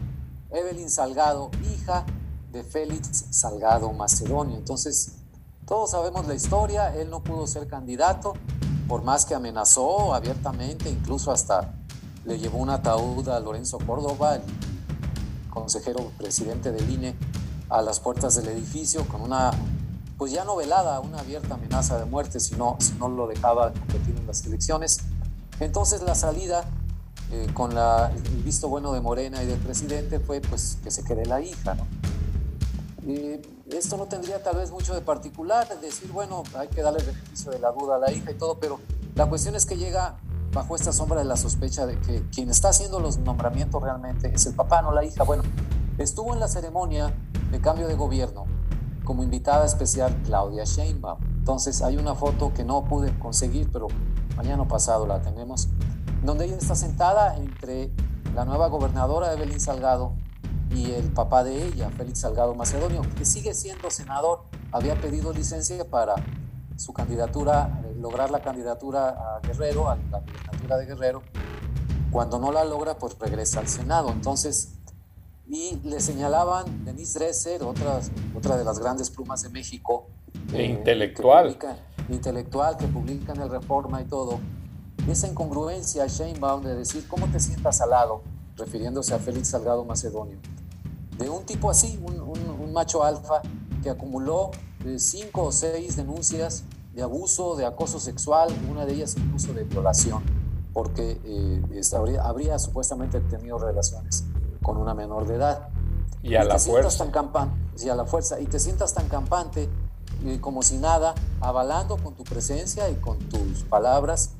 [0.51, 2.05] Evelyn Salgado, hija
[2.51, 4.57] de Félix Salgado Macedonio.
[4.57, 5.13] Entonces,
[5.65, 8.33] todos sabemos la historia, él no pudo ser candidato,
[8.87, 11.73] por más que amenazó abiertamente, incluso hasta
[12.25, 14.43] le llevó un ataúd a Lorenzo Córdoba, el
[15.49, 17.15] consejero presidente del INE,
[17.69, 19.51] a las puertas del edificio con una,
[20.21, 23.73] pues ya no velada, una abierta amenaza de muerte si no, si no lo dejaba
[23.73, 24.99] competir en las elecciones.
[25.59, 26.63] Entonces la salida
[27.31, 31.03] eh, con la, el visto bueno de Morena y del presidente fue pues que se
[31.03, 31.87] quede la hija, ¿no?
[33.71, 37.51] esto no tendría tal vez mucho de particular, decir, bueno, hay que darle el beneficio
[37.51, 38.79] de la duda a la hija y todo, pero
[39.15, 40.19] la cuestión es que llega
[40.53, 44.45] bajo esta sombra de la sospecha de que quien está haciendo los nombramientos realmente es
[44.45, 45.23] el papá, no la hija.
[45.23, 45.41] Bueno,
[45.97, 47.11] estuvo en la ceremonia
[47.49, 48.60] de cambio de gobierno
[49.11, 51.19] como invitada especial Claudia Sheinbaum.
[51.39, 53.89] Entonces hay una foto que no pude conseguir, pero
[54.37, 55.67] mañana pasado la tenemos,
[56.23, 57.91] donde ella está sentada entre
[58.33, 60.13] la nueva gobernadora Evelyn Salgado
[60.69, 65.83] y el papá de ella, Félix Salgado Macedonio, que sigue siendo senador, había pedido licencia
[65.89, 66.15] para
[66.77, 71.21] su candidatura, eh, lograr la candidatura a Guerrero, a la candidatura de Guerrero.
[72.11, 74.09] Cuando no la logra, pues regresa al Senado.
[74.09, 74.79] Entonces,
[75.51, 77.99] y le señalaban Denise Dresser, otra,
[78.35, 80.07] otra de las grandes plumas de México.
[80.53, 81.57] E intelectual.
[82.09, 84.39] intelectual, que publica en el Reforma y todo.
[85.07, 88.21] Esa incongruencia, Sheinbaum, de decir, ¿cómo te sientas al lado?
[88.55, 90.39] Refiriéndose a Félix Salgado Macedonio
[91.21, 93.41] de un tipo así, un, macho alfa
[93.83, 94.51] que acumuló
[94.85, 99.63] eh, cinco o seis denuncias de abuso, de acoso sexual, una de ellas incluso de
[99.65, 100.23] violación,
[100.73, 104.25] porque eh, habría, supuestamente tenido relaciones
[104.61, 105.69] con una menor de edad.
[106.23, 107.05] Y a la fuerza.
[107.05, 108.39] Tan campante, y a la fuerza.
[108.39, 109.69] Y te sientas tan campante
[110.25, 114.31] eh, como si nada, avalando con tu presencia y con tus palabras.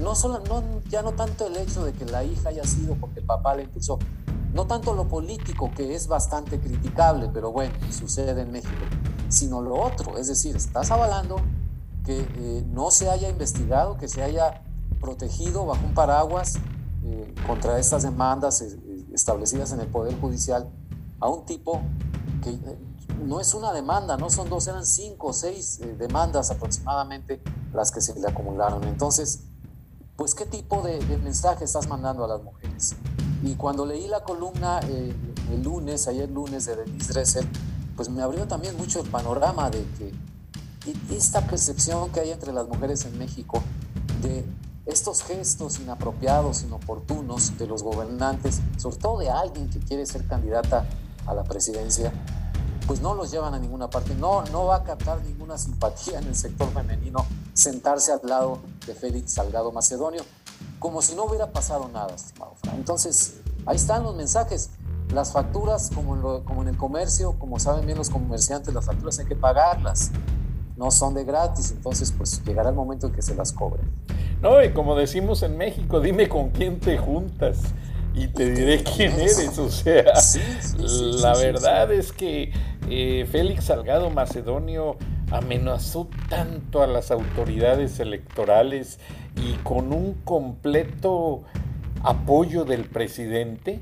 [0.00, 3.20] no solo, no, ya no tanto el hecho de que la hija haya sido porque
[3.20, 3.98] el papá le impulsó,
[4.54, 8.84] no tanto lo político, que es bastante criticable, pero bueno, sucede en México,
[9.28, 11.36] sino lo otro, es decir, estás avalando
[12.04, 14.62] que eh, no se haya investigado, que se haya
[15.00, 16.58] protegido bajo un paraguas
[17.04, 18.78] eh, contra estas demandas eh,
[19.14, 20.68] establecidas en el Poder Judicial
[21.20, 21.80] a un tipo
[22.42, 22.58] que
[23.24, 27.40] no es una demanda, no son dos, eran cinco o seis demandas aproximadamente
[27.72, 28.84] las que se le acumularon.
[28.84, 29.44] Entonces,
[30.16, 32.96] pues, ¿qué tipo de, de mensaje estás mandando a las mujeres?
[33.42, 35.14] Y cuando leí la columna eh,
[35.52, 37.48] el lunes, ayer lunes de Denise Dressel,
[37.96, 40.12] pues me abrió también mucho el panorama de que
[41.14, 43.62] esta percepción que hay entre las mujeres en México
[44.22, 44.44] de
[44.86, 50.86] estos gestos inapropiados, inoportunos de los gobernantes, sobre todo de alguien que quiere ser candidata
[51.26, 52.12] a la presidencia,
[52.86, 54.14] pues no los llevan a ninguna parte.
[54.14, 58.94] No, no va a captar ninguna simpatía en el sector femenino sentarse al lado de
[58.94, 60.22] Félix Salgado Macedonio
[60.78, 62.76] como si no hubiera pasado nada, estimado Fran.
[62.76, 64.68] Entonces, ahí están los mensajes.
[65.14, 69.18] Las facturas, como en, como en el comercio, como saben bien los comerciantes, las facturas
[69.18, 70.10] hay que pagarlas.
[70.76, 73.90] No son de gratis, entonces pues llegará el momento en que se las cobren.
[74.40, 77.74] No, y como decimos en México, dime con quién te juntas
[78.14, 79.58] y te diré quién eres.
[79.58, 80.04] O sea,
[80.78, 82.52] la verdad es que
[82.88, 84.96] eh, Félix Salgado Macedonio
[85.30, 88.98] amenazó tanto a las autoridades electorales
[89.36, 91.42] y con un completo
[92.02, 93.80] apoyo del presidente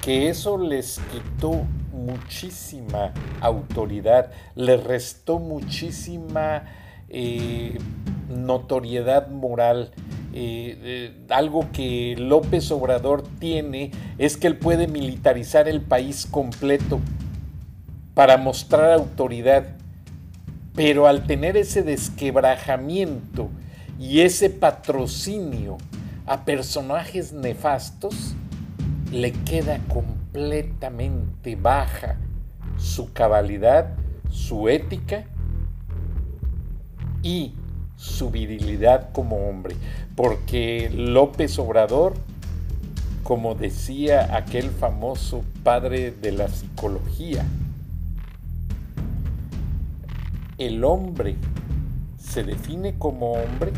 [0.00, 6.64] que eso les quitó muchísima autoridad, les restó muchísima
[7.08, 7.76] eh,
[8.30, 9.90] notoriedad moral.
[10.32, 17.00] Eh, eh, algo que López Obrador tiene es que él puede militarizar el país completo
[18.14, 19.64] para mostrar autoridad.
[20.74, 23.50] Pero al tener ese desquebrajamiento
[23.98, 25.78] y ese patrocinio
[26.26, 28.34] a personajes nefastos,
[29.10, 32.16] le queda completamente baja
[32.76, 33.94] su cabalidad,
[34.30, 35.24] su ética
[37.22, 37.54] y
[38.00, 39.76] su virilidad como hombre.
[40.16, 42.14] Porque López Obrador,
[43.22, 47.44] como decía aquel famoso padre de la psicología,
[50.56, 51.36] el hombre
[52.18, 53.72] se define como hombre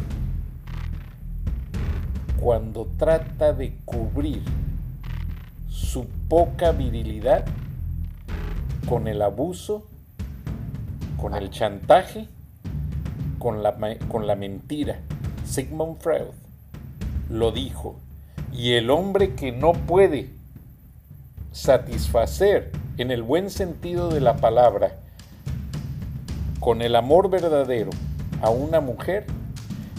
[2.41, 4.43] cuando trata de cubrir
[5.69, 7.45] su poca virilidad
[8.89, 9.87] con el abuso,
[11.17, 12.29] con el chantaje,
[13.43, 13.75] con la,
[14.07, 15.01] con la mentira.
[15.45, 16.31] Sigmund Freud
[17.29, 17.97] lo dijo.
[18.53, 20.31] Y el hombre que no puede
[21.51, 24.97] satisfacer en el buen sentido de la palabra,
[26.61, 27.91] con el amor verdadero
[28.43, 29.27] a una mujer,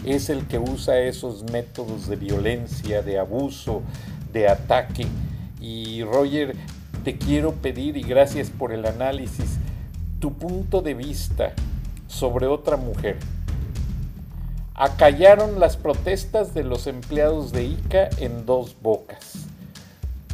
[0.06, 3.82] es el que usa esos métodos de violencia, de abuso,
[4.32, 5.06] de ataque.
[5.60, 6.56] Y Roger,
[7.04, 9.58] te quiero pedir, y gracias por el análisis,
[10.18, 11.52] tu punto de vista
[12.06, 13.18] sobre otra mujer.
[14.76, 19.46] Acallaron las protestas de los empleados de ICA en dos bocas.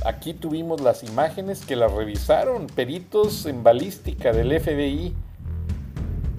[0.03, 5.15] Aquí tuvimos las imágenes que las revisaron peritos en balística del FBI.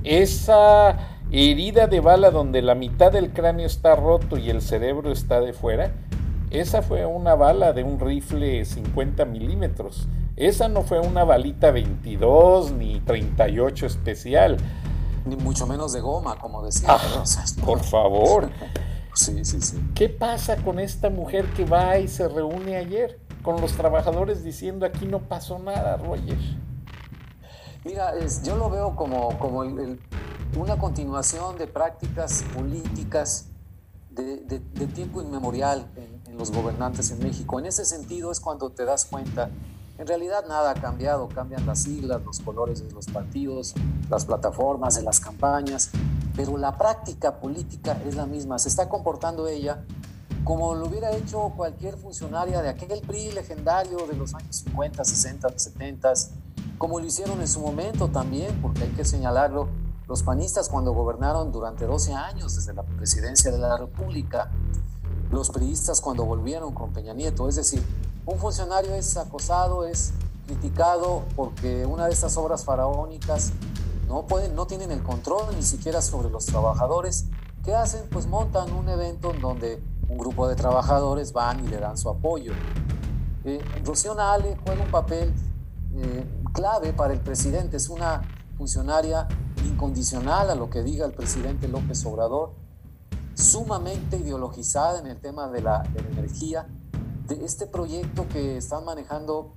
[0.03, 0.97] Esa
[1.31, 5.53] herida de bala donde la mitad del cráneo está roto y el cerebro está de
[5.53, 5.91] fuera,
[6.49, 10.07] esa fue una bala de un rifle 50 milímetros.
[10.35, 14.57] Esa no fue una balita 22 ni 38 especial.
[15.26, 16.89] Ni mucho menos de goma, como decía.
[16.89, 17.24] Ah,
[17.63, 18.49] por favor.
[19.13, 19.78] sí, sí, sí.
[19.93, 23.19] ¿Qué pasa con esta mujer que va y se reúne ayer?
[23.41, 26.38] con los trabajadores diciendo aquí no pasó nada, Roger?
[27.84, 28.13] Mira,
[28.43, 33.47] yo lo veo como, como una continuación de prácticas políticas
[34.11, 34.59] de,
[34.93, 37.59] tiempo inmemorial en, en, los gobernantes en México.
[37.59, 39.49] En ese sentido es cuando te das cuenta,
[40.01, 43.75] en realidad nada ha cambiado, cambian las siglas, los colores de los partidos,
[44.09, 45.91] las plataformas de las campañas,
[46.35, 49.85] pero la práctica política es la misma, se está comportando ella
[50.43, 55.49] como lo hubiera hecho cualquier funcionaria de aquel PRI legendario de los años 50, 60,
[55.55, 56.13] 70,
[56.79, 59.69] como lo hicieron en su momento también, porque hay que señalarlo,
[60.07, 64.49] los panistas cuando gobernaron durante 12 años desde la presidencia de la República,
[65.29, 67.83] los priistas cuando volvieron con Peña Nieto, es decir,
[68.26, 70.13] un funcionario es acosado, es
[70.45, 73.51] criticado porque una de estas obras faraónicas
[74.07, 77.26] no pueden, no tienen el control ni siquiera sobre los trabajadores.
[77.63, 78.09] ¿Qué hacen?
[78.09, 82.09] Pues montan un evento en donde un grupo de trabajadores van y le dan su
[82.09, 82.53] apoyo.
[83.45, 85.34] Eh, Rocío Nale juega un papel
[85.95, 88.22] eh, clave para el presidente, es una
[88.57, 89.28] funcionaria
[89.65, 92.53] incondicional a lo que diga el presidente López Obrador,
[93.34, 96.67] sumamente ideologizada en el tema de la, energía,
[97.36, 99.53] de este proyecto que están manejando,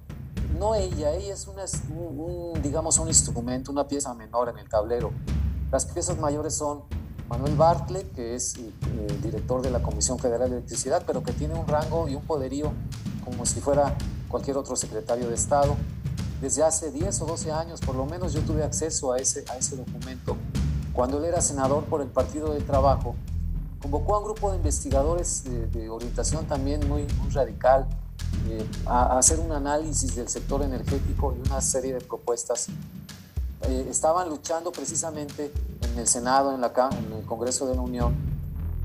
[0.59, 1.65] no ella, ella es una,
[1.97, 5.11] un, digamos un instrumento, una pieza menor en el tablero.
[5.73, 6.83] Las piezas mayores son
[7.29, 11.55] Manuel Bartlett, que es el director de la Comisión Federal de Electricidad, pero que tiene
[11.55, 12.73] un rango y un poderío
[13.25, 13.97] como si fuera
[14.29, 15.75] cualquier otro secretario de Estado.
[16.41, 19.57] Desde hace 10 o 12 años, por lo menos, yo tuve acceso a ese, a
[19.57, 20.37] ese documento.
[20.93, 23.17] Cuando él era senador por el Partido del Trabajo,
[23.85, 27.87] convocó a un grupo de investigadores de, orientación también muy, muy radical
[28.49, 32.69] eh, a, a hacer un análisis del sector energético y una serie de propuestas
[33.69, 38.15] eh, estaban luchando precisamente en el Senado, en, la, en el Congreso de la Unión,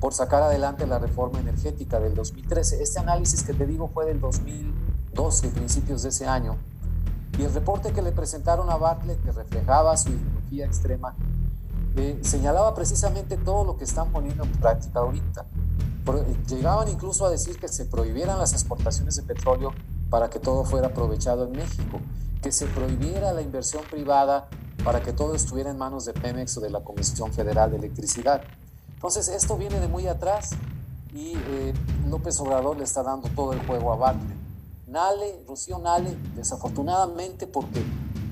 [0.02, 2.84] por sacar adelante la reforma energética del 2013.
[2.84, 6.58] Este análisis que te digo fue del 2012, principios de ese año.
[7.38, 11.16] Y el reporte que le presentaron a Bartlett, que reflejaba su ideología extrema,
[12.00, 15.45] eh, señalaba precisamente todo lo que están poniendo en práctica ahorita.
[16.47, 19.74] llegaban incluso a decir que se prohibieran las exportaciones de petróleo
[20.10, 22.00] para que todo fuera aprovechado en México,
[22.41, 24.47] que se prohibiera la inversión privada
[24.84, 28.41] para que todo estuviera en manos de Pemex o de la Comisión Federal de Electricidad.
[28.93, 30.52] Entonces, esto viene de muy atrás
[31.14, 31.74] y eh,
[32.08, 34.38] López Obrador le está dando todo el juego a Bartlett.
[34.88, 37.84] Nale, Rocío Nale, desafortunadamente, porque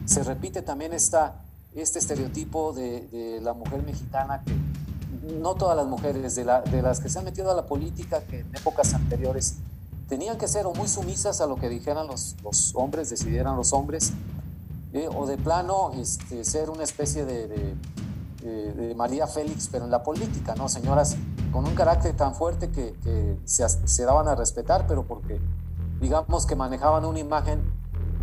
[0.05, 1.43] se repite también esta,
[1.81, 4.53] este estereotipo de, la mujer mexicana que
[5.33, 8.39] no todas las mujeres, de, de las que se han metido a la política, que
[8.39, 9.57] en épocas anteriores
[10.07, 13.73] tenían que ser o muy sumisas a lo que dijeran los, los hombres, decidieran los
[13.73, 14.13] hombres,
[14.93, 17.75] eh, o de plano este, ser una especie de, de,
[18.95, 20.69] María Félix, pero en la política, ¿no?
[20.69, 21.17] Señoras
[21.51, 25.41] con un carácter tan fuerte que, se, se, daban a respetar, pero porque
[25.99, 27.59] digamos que manejaban una imagen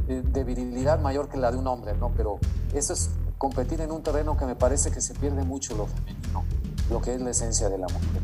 [0.09, 2.11] eh, de virilidad mayor que la de un hombre, ¿no?
[2.17, 2.39] Pero
[2.73, 6.45] eso es competir en un terreno que me parece que se pierde mucho lo femenino,
[6.91, 8.23] lo que es la esencia de la mujer.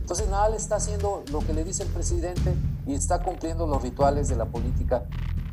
[0.00, 2.54] Entonces Nadal está haciendo lo que le dice el presidente
[2.86, 5.04] y está cumpliendo los rituales de la política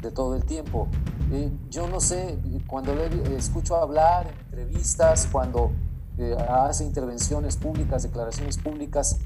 [0.01, 0.87] de todo el tiempo.
[1.31, 2.37] Eh, yo no sé,
[2.67, 5.71] cuando le escucho hablar en entrevistas, cuando
[6.19, 9.17] eh, hace intervenciones públicas, declaraciones públicas,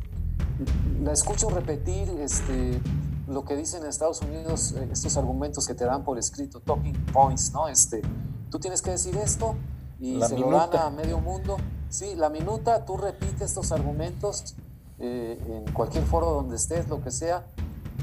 [1.03, 2.79] la escucho repetir este,
[3.27, 6.95] lo que dicen en Estados Unidos, eh, estos argumentos que te dan por escrito, talking
[7.11, 7.67] points, ¿no?
[7.67, 8.01] Este,
[8.49, 9.55] tú tienes que decir esto
[9.99, 11.57] y se lo dan a medio mundo.
[11.89, 14.55] Sí, la minuta, tú repites estos argumentos
[14.99, 17.45] en cualquier foro donde estés, lo que sea,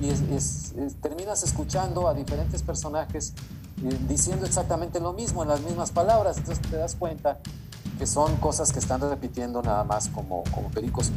[0.01, 0.11] y
[1.01, 3.34] terminas escuchando a diferentes personajes
[3.82, 7.38] eh, diciendo exactamente lo mismo, en las mismas palabras, entonces te das cuenta
[7.99, 11.11] que son cosas que están repitiendo nada más como, como pericos.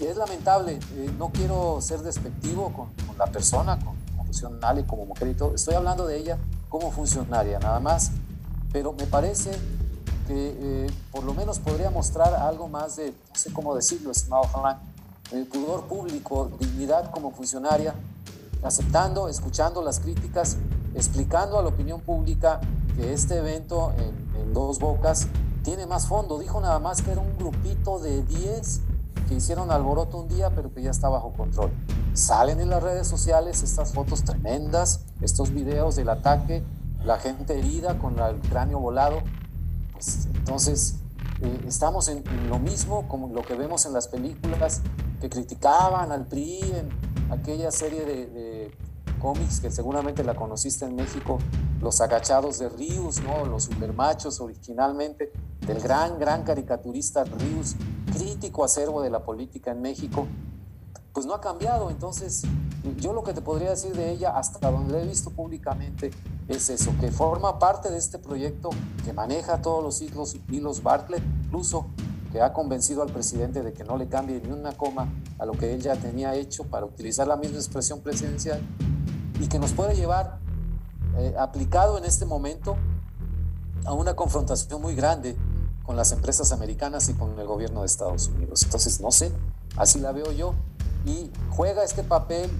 [0.00, 3.96] Y es lamentable, eh, no quiero ser despectivo con, la persona, con,
[4.78, 5.54] y como mujer y todo.
[5.54, 6.38] Estoy hablando de ella
[6.68, 8.12] como funcionaria, nada más.
[8.72, 9.50] Pero me parece
[10.26, 14.44] que eh, por lo menos podría mostrar algo más de, no sé cómo decirlo, estimado
[14.44, 14.78] Frank,
[15.32, 17.94] el pudor público, dignidad como funcionaria,
[18.62, 20.56] aceptando, escuchando las críticas,
[20.94, 22.60] explicando a la opinión pública
[22.96, 25.26] que este evento en, en Dos Bocas
[25.62, 26.38] tiene más fondo.
[26.38, 28.80] Dijo nada más que era un grupito de 10
[29.28, 31.70] que hicieron alboroto un día, pero que ya está bajo control.
[32.14, 36.64] Salen en las redes sociales estas fotos tremendas, estos videos del ataque,
[37.04, 39.22] la gente herida con el cráneo volado.
[39.92, 40.96] Pues, entonces,
[41.42, 44.82] eh, estamos en, lo mismo como lo que vemos en las películas
[45.20, 48.74] que criticaban al PRI en aquella serie de, de
[49.20, 51.38] cómics que seguramente la conociste en México,
[51.80, 53.44] Los Agachados de Rius, ¿no?
[53.44, 55.30] los supermachos originalmente,
[55.66, 57.76] del gran, gran caricaturista Rius,
[58.12, 60.26] crítico acervo de la política en México,
[61.12, 61.90] pues no ha cambiado.
[61.90, 62.42] Entonces,
[62.98, 66.10] yo lo que te podría decir de ella, hasta donde la he visto públicamente,
[66.48, 68.70] es eso, que forma parte de este proyecto
[69.04, 71.86] que maneja todos los hilos, hilos Bartlett, incluso
[72.32, 75.08] que ha convencido al presidente de que no le cambie ni una coma
[75.38, 78.60] a lo que él ya tenía hecho para utilizar la misma expresión presidencial
[79.40, 80.38] y que nos puede llevar,
[81.16, 82.76] eh, aplicado en este momento,
[83.84, 85.36] a una confrontación muy grande
[85.84, 88.62] con las empresas americanas y con el gobierno de Estados Unidos.
[88.62, 89.32] Entonces, no sé,
[89.76, 90.54] así la veo yo.
[91.04, 92.50] Y juega este papel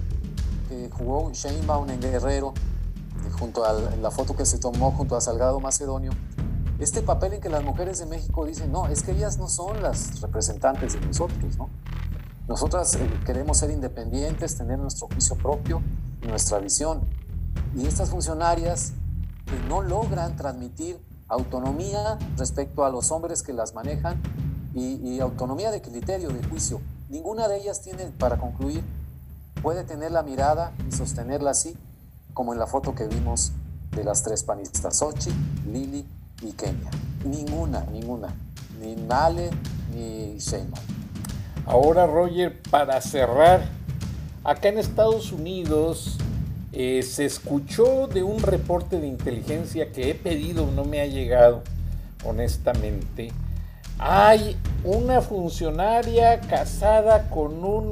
[0.68, 2.54] que jugó Sheinbaum en Guerrero,
[3.38, 6.12] junto a la foto que se tomó junto a Salgado Macedonio,
[6.78, 9.82] este papel en que las mujeres de México dicen, no, es que ellas no son
[9.82, 11.68] las representantes de nosotros, ¿no?
[12.48, 15.82] Nosotras eh, queremos ser independientes, tener nuestro juicio propio,
[16.26, 17.02] nuestra visión.
[17.76, 18.94] Y estas funcionarias
[19.44, 24.20] que no logran transmitir autonomía respecto a los hombres que las manejan
[24.74, 26.80] y, autonomía de criterio, de juicio.
[27.10, 28.84] Ninguna de ellas tiene, para concluir,
[29.62, 31.76] puede tener la mirada y sostenerla así,
[32.34, 33.50] como en la foto que vimos
[33.90, 35.30] de las tres panistas, Sochi,
[35.66, 36.06] Lili
[36.40, 36.88] y Kenia.
[37.24, 38.32] Ninguna, ninguna.
[38.80, 39.50] Ni Nale
[39.92, 40.84] ni Sheinbaum.
[41.66, 43.64] Ahora, Roger, para cerrar,
[44.44, 46.16] acá en Estados Unidos
[46.72, 51.64] eh, se escuchó de un reporte de inteligencia que he pedido, no me ha llegado,
[52.24, 53.32] honestamente.
[54.02, 57.90] Hay una funcionaria casada con un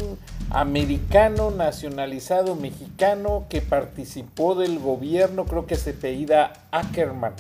[0.51, 7.33] americano nacionalizado mexicano que participó del gobierno, creo que se apellida Ackerman.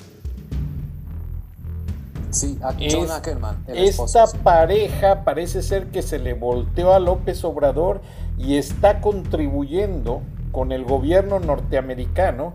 [2.31, 3.65] Sí, John Es- Ackerman.
[3.69, 4.39] el Esta esposo, sí.
[4.43, 8.03] pareja parece ser que se le volteó a López Obrador
[8.37, 10.21] y está contribuyendo
[10.53, 12.53] con el gobierno norteamericano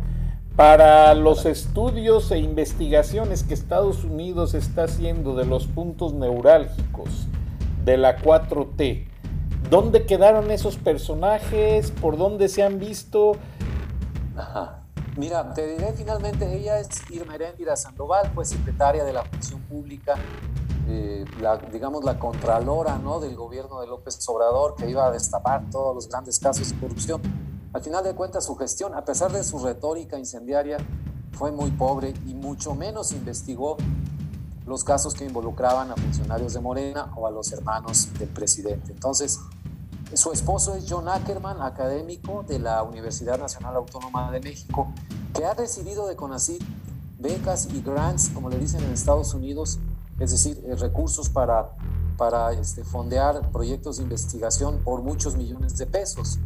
[0.55, 7.27] para los estudios e investigaciones que Estados Unidos está haciendo de los puntos neurálgicos
[7.83, 9.07] de la 4T.
[9.69, 11.89] ¿Dónde quedaron esos personajes?
[11.89, 13.33] ¿Por dónde se han visto?
[14.37, 14.83] Ajá.
[15.17, 20.15] Mira, te diré finalmente, ella es Irma Heréndira Sandoval, fue secretaria de la Función Pública,
[20.87, 21.23] eh,
[21.71, 23.19] digamos la contralora ¿no?
[23.19, 27.21] del gobierno de López Obrador, que iba a destapar todos los grandes casos de corrupción.
[27.73, 30.77] Al final de cuentas, su gestión, a pesar de su retórica incendiaria,
[31.31, 33.77] fue muy pobre y mucho menos investigó
[34.67, 38.91] los casos que involucraban a funcionarios de Morena o a los hermanos del presidente.
[38.91, 39.39] Entonces,
[40.13, 44.93] su esposo es John Ackerman, académico de la Universidad Nacional Autónoma de México,
[45.33, 46.61] que ha recibido de CONACYT
[47.17, 49.79] becas y grants, como le dicen en Estados Unidos,
[50.19, 51.71] es decir, eh, recursos para,
[52.17, 56.37] para este, fondear proyectos de investigación por muchos millones de pesos.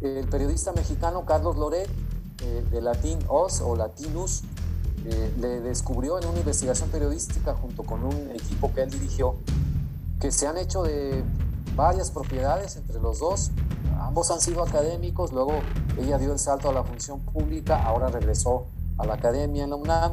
[0.00, 1.88] El periodista mexicano Carlos Loret,
[2.42, 4.42] eh, de Latin Oz o Latinus,
[5.04, 9.36] eh, le descubrió en una investigación periodística junto con un equipo que él dirigió
[10.20, 11.24] que se han hecho de
[11.74, 13.50] varias propiedades entre los dos.
[13.98, 15.52] Ambos han sido académicos, luego
[15.98, 18.66] ella dio el salto a la función pública, ahora regresó
[18.98, 20.12] a la academia en la UNAM,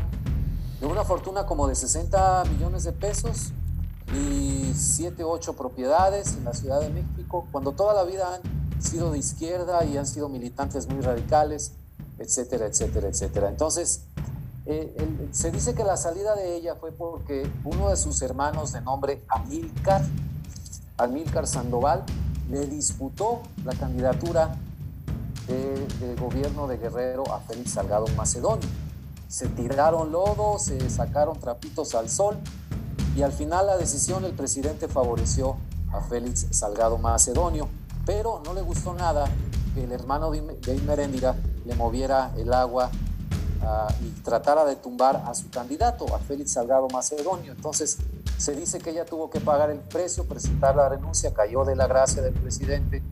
[0.79, 3.51] de una fortuna como de 60 millones de pesos
[4.13, 9.11] y 7, 8 propiedades en la Ciudad de México, cuando toda la vida han sido
[9.11, 11.73] de izquierda y han sido militantes muy radicales,
[12.19, 13.49] etcétera, etcétera, etcétera.
[13.49, 14.01] Entonces,
[14.65, 14.95] eh,
[15.32, 19.23] se dice que la salida de ella fue porque uno de sus hermanos de nombre
[19.30, 20.03] Amílcar,
[20.97, 22.03] Amílcar Sandoval,
[22.49, 24.57] le disputó la candidatura
[25.47, 28.67] de gobierno de Guerrero a Félix Salgado Macedonio.
[29.30, 32.38] Se tiraron lodo, se sacaron trapitos al sol
[33.15, 35.55] y al final la decisión el presidente favoreció
[35.91, 37.69] a Félix Salgado Macedonio,
[38.08, 39.26] pero no le gustó nada
[39.76, 41.36] que el hermano de Heréndira
[41.66, 42.89] le moviera el agua
[43.62, 47.51] ah, y tratara de tumbar a su candidato, a Félix Salgado Macedonio.
[47.51, 47.99] Entonces
[48.39, 51.86] se dice que ella tuvo que pagar el precio, presentar la renuncia, cayó de la
[51.86, 53.03] gracia del presidente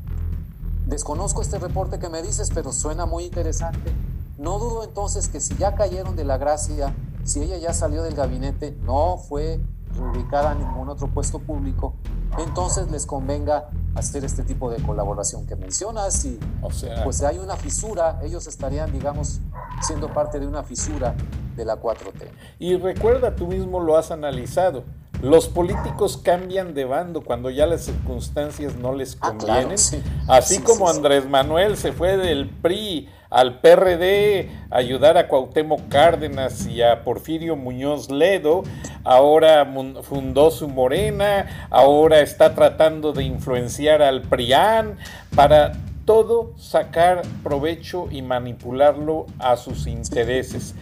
[0.86, 3.92] Desconozco este reporte que me dices, pero suena muy interesante.
[4.38, 6.94] No dudo entonces que si ya cayeron de la gracia,
[7.24, 9.60] si ella ya salió del gabinete, no fue
[9.98, 11.94] reubicada a ningún otro puesto público,
[12.38, 17.38] entonces les convenga hacer este tipo de colaboración que mencionas y O sea, pues hay
[17.38, 19.40] una fisura, ellos estarían, digamos,
[19.82, 21.16] siendo parte de una fisura
[21.56, 22.28] de la 4T.
[22.60, 24.84] y recuerda, tú mismo lo has analizado.
[25.22, 29.78] Los políticos cambian de bando cuando ya las circunstancias no les Ah, claro, convienen.
[29.78, 30.04] sí.
[30.28, 30.98] Así Sí, como sí.
[30.98, 37.58] Andrés Manuel se fue del PRI al PRD ayudar a Cuauhtémoc Cárdenas y a Porfirio
[37.58, 38.64] Muñoz Ledo,
[39.04, 39.70] ahora
[40.04, 44.98] fundó su Morena, ahora está tratando de influenciar al PRIAN
[45.36, 45.74] para
[46.06, 50.74] todo sacar provecho y manipularlo a sus intereses.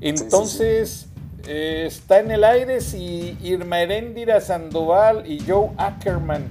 [0.00, 1.06] Entonces,
[1.46, 6.48] eh, está en el aire si Irma Heréndira Sandoval y Joe Ackerman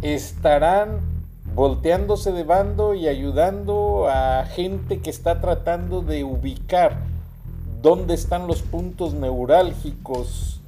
[0.00, 1.11] estarán
[1.54, 6.98] volteándose de bando y ayudando a gente que está tratando de ubicar
[7.82, 10.60] dónde están los puntos neurálgicos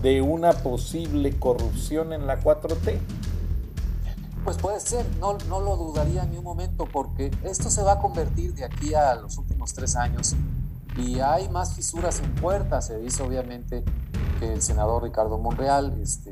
[0.00, 2.98] de una posible corrupción en la 4T.
[4.44, 7.98] Pues puede ser, no, no lo dudaría ni un momento, porque esto se va a
[7.98, 10.36] convertir de aquí a los últimos tres años
[10.98, 12.80] y hay más fisuras en puerta.
[12.82, 13.84] Se dice obviamente
[14.38, 16.30] que el senador Ricardo Monreal este,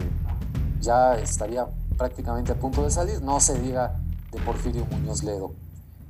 [0.80, 5.52] ya estaría prácticamente a punto de salir, no se diga de Porfirio Muñoz Ledo.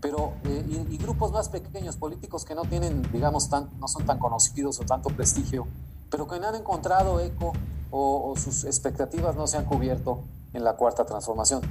[0.00, 4.18] Pero, eh, y, grupos más pequeños, políticos que no tienen, digamos, tan, no son tan
[4.18, 5.66] conocidos o tanto prestigio,
[6.10, 7.52] pero que no han encontrado eco
[7.90, 11.62] o, o sus expectativas no se han cubierto en la cuarta transformación.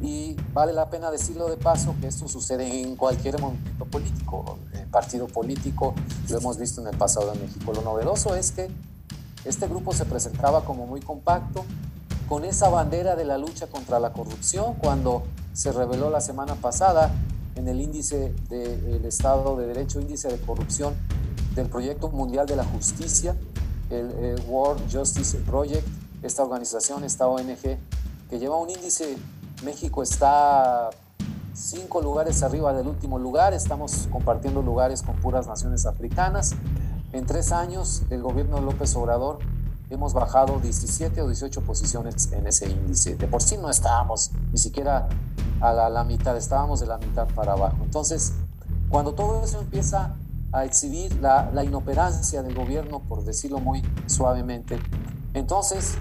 [0.00, 4.86] Y vale la pena decirlo de paso que esto sucede en cualquier movimiento político, eh,
[4.90, 5.94] partido político,
[6.28, 7.72] lo hemos visto en el pasado en México.
[7.72, 8.70] Lo novedoso es que
[9.44, 11.64] este grupo se presentaba como muy compacto,
[12.28, 15.22] con esa bandera de la lucha contra la corrupción, cuando
[15.54, 17.10] se reveló la semana pasada
[17.54, 20.94] en el índice del Estado de Derecho, índice de corrupción
[21.54, 23.34] del Proyecto Mundial de la Justicia,
[23.90, 25.86] el, el World Justice Project,
[26.22, 27.78] esta organización, esta ONG,
[28.28, 29.16] que lleva un índice,
[29.64, 30.90] México está
[31.54, 36.54] cinco lugares arriba del último lugar, estamos compartiendo lugares con puras naciones africanas.
[37.12, 39.38] En tres años, el gobierno de López Obrador
[39.90, 43.16] hemos bajado 17 o 18 posiciones en ese índice.
[43.16, 45.08] De por sí no estábamos ni siquiera
[45.60, 47.78] a la, la, mitad, estábamos de la mitad para abajo.
[47.82, 48.34] Entonces,
[48.88, 50.14] cuando todo eso empieza
[50.52, 54.78] a exhibir la, la inoperancia del gobierno, por decirlo muy suavemente,
[55.34, 55.96] entonces,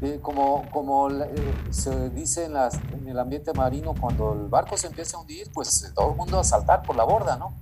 [0.00, 4.76] eh, como, como eh, se dice en, las, en, el ambiente marino, cuando el barco
[4.76, 7.52] se empieza a hundir, pues todo el mundo a saltar por la borda, ¿no?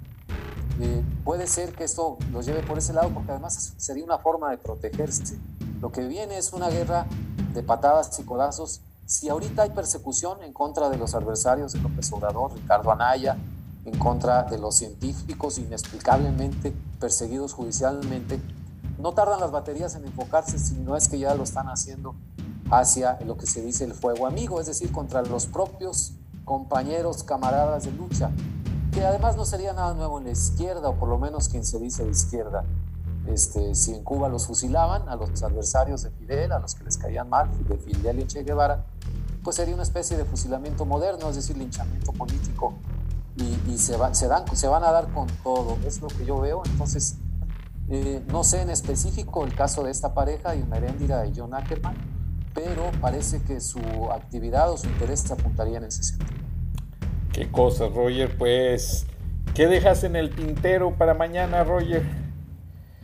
[1.25, 4.59] Puede ser que esto lo lleve por ese lado, porque además sería una forma de
[4.59, 5.39] protegerse.
[5.81, 7.07] Lo que viene es una guerra
[7.55, 8.81] de patadas y codazos.
[9.07, 13.37] Si ahorita hay persecución en contra de los adversarios de López Obrador, Ricardo Anaya,
[13.85, 18.41] en contra de los científicos inexplicablemente perseguidos judicialmente,
[18.99, 22.15] no tardan las baterías en enfocarse, si no es que ya lo están haciendo
[22.71, 26.13] hacia lo que se dice el fuego amigo, es decir, contra los propios
[26.45, 28.31] compañeros, camaradas de lucha,
[29.05, 32.05] además no sería nada nuevo en la izquierda, o por lo menos quien se dice
[32.05, 32.65] de izquierda.
[33.27, 36.97] Este, si en Cuba los fusilaban a los adversarios de Fidel, a los que les
[36.97, 38.85] caían mal, de Fidel y Che Guevara,
[39.43, 42.75] pues sería una especie de fusilamiento moderno, es decir, linchamiento político,
[43.37, 46.41] y, se, va, se, dan, se van a dar con todo, es lo que yo
[46.41, 47.17] veo, entonces
[47.89, 51.97] eh, no sé en específico el caso de esta pareja, Irma Heréndira y John Ackerman,
[52.55, 53.81] pero parece que su
[54.13, 56.50] actividad o su interés se apuntaría en ese sentido.
[57.33, 58.37] Qué cosa, Roger.
[58.37, 59.07] Pues,
[59.55, 62.03] ¿qué dejas en el tintero para mañana, Roger?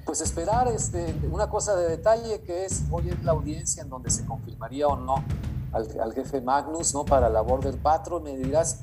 [0.05, 4.11] Pues esperar este, una cosa de detalle que es hoy es la audiencia en donde
[4.11, 5.25] se confirmaría o no
[5.73, 7.05] al, al jefe Magnus ¿no?
[7.05, 8.23] para la Border Patrol.
[8.23, 8.81] Me dirás,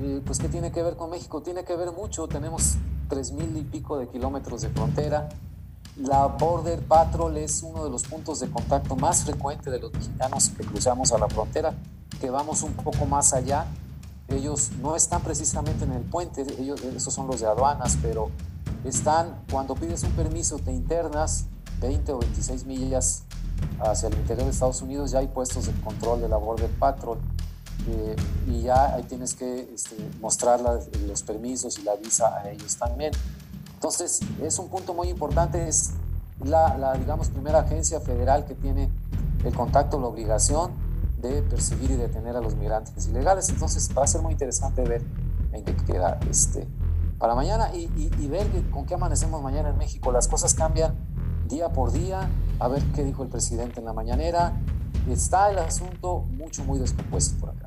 [0.00, 1.42] eh, pues, ¿qué tiene que ver con México?
[1.42, 2.28] Tiene que ver mucho.
[2.28, 2.76] Tenemos
[3.08, 5.28] tres mil y pico de kilómetros de frontera.
[5.96, 10.50] La Border Patrol es uno de los puntos de contacto más frecuente de los mexicanos
[10.50, 11.74] que cruzamos a la frontera,
[12.20, 13.66] que vamos un poco más allá.
[14.28, 18.30] Ellos no están precisamente en el puente, ellos, esos son los de aduanas, pero
[18.84, 21.46] están, cuando pides un permiso, te internas
[21.80, 23.22] 20 o 26 millas
[23.80, 27.18] hacia el interior de Estados Unidos, ya hay puestos de control de la Border Patrol.
[27.88, 28.16] Eh,
[28.48, 32.76] y ya ahí tienes que este, mostrar la, los permisos y la visa a ellos
[32.76, 33.12] también.
[33.74, 35.90] Entonces, es un punto muy importante, es
[36.42, 38.90] la, la, digamos, primera agencia federal que tiene
[39.44, 40.72] el contacto, la obligación
[41.20, 43.48] de perseguir y detener a los migrantes ilegales.
[43.48, 45.02] Entonces, va a ser muy interesante ver
[45.52, 46.66] en qué queda este,
[47.18, 50.12] para mañana y, y, y ver con qué amanecemos mañana en México.
[50.12, 50.94] Las cosas cambian
[51.48, 54.52] día por día, a ver qué dijo el presidente en la mañanera.
[55.08, 57.66] Está el asunto mucho, muy descompuesto por acá.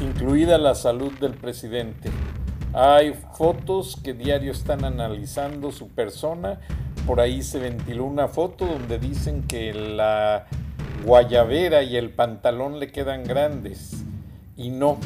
[0.00, 2.10] incluida la salud del presidente.
[2.72, 6.60] Hay fotos que diario están analizando su persona.
[7.06, 10.46] Por ahí se ventiló una foto donde dicen que la
[11.04, 14.04] guayabera y el pantalón le quedan grandes.
[14.56, 14.98] Y no,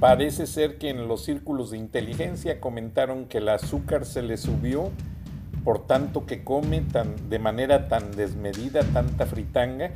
[0.00, 4.90] parece ser que en los círculos de inteligencia comentaron que el azúcar se le subió
[5.66, 9.90] por tanto que come tan, de manera tan desmedida, tanta fritanga,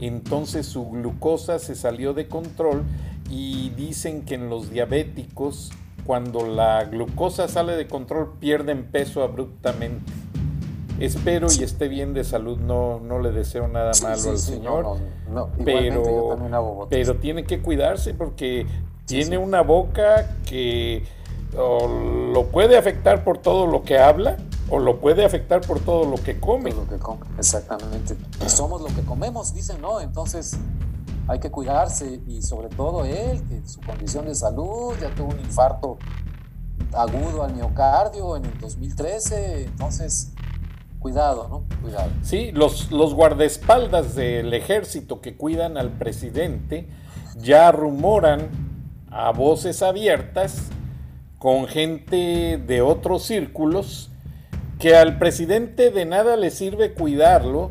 [0.00, 2.84] entonces su glucosa se salió de control
[3.28, 5.72] y dicen que en los diabéticos,
[6.06, 10.10] cuando la glucosa sale de control, pierden peso abruptamente.
[11.00, 14.98] Espero y esté bien de salud, no, no le deseo nada malo al Señor,
[15.64, 16.36] pero,
[16.90, 18.66] pero tiene que cuidarse porque
[19.06, 21.04] tiene una boca que
[21.54, 24.36] lo puede afectar por todo lo que habla
[24.68, 26.70] o lo puede afectar por todo lo que come.
[26.70, 28.16] lo que come, exactamente.
[28.46, 30.00] somos lo que comemos, dicen, ¿no?
[30.00, 30.56] Entonces
[31.26, 35.40] hay que cuidarse y sobre todo él, que su condición de salud ya tuvo un
[35.40, 35.98] infarto
[36.92, 40.32] agudo al miocardio en el 2013, entonces
[41.00, 41.64] cuidado, ¿no?
[41.82, 42.10] Cuidado.
[42.22, 46.86] Sí, los, los guardaespaldas del ejército que cuidan al presidente
[47.36, 48.48] ya rumoran
[49.10, 50.68] a voces abiertas
[51.38, 54.10] con gente de otros círculos
[54.78, 57.70] que al presidente de nada le sirve cuidarlo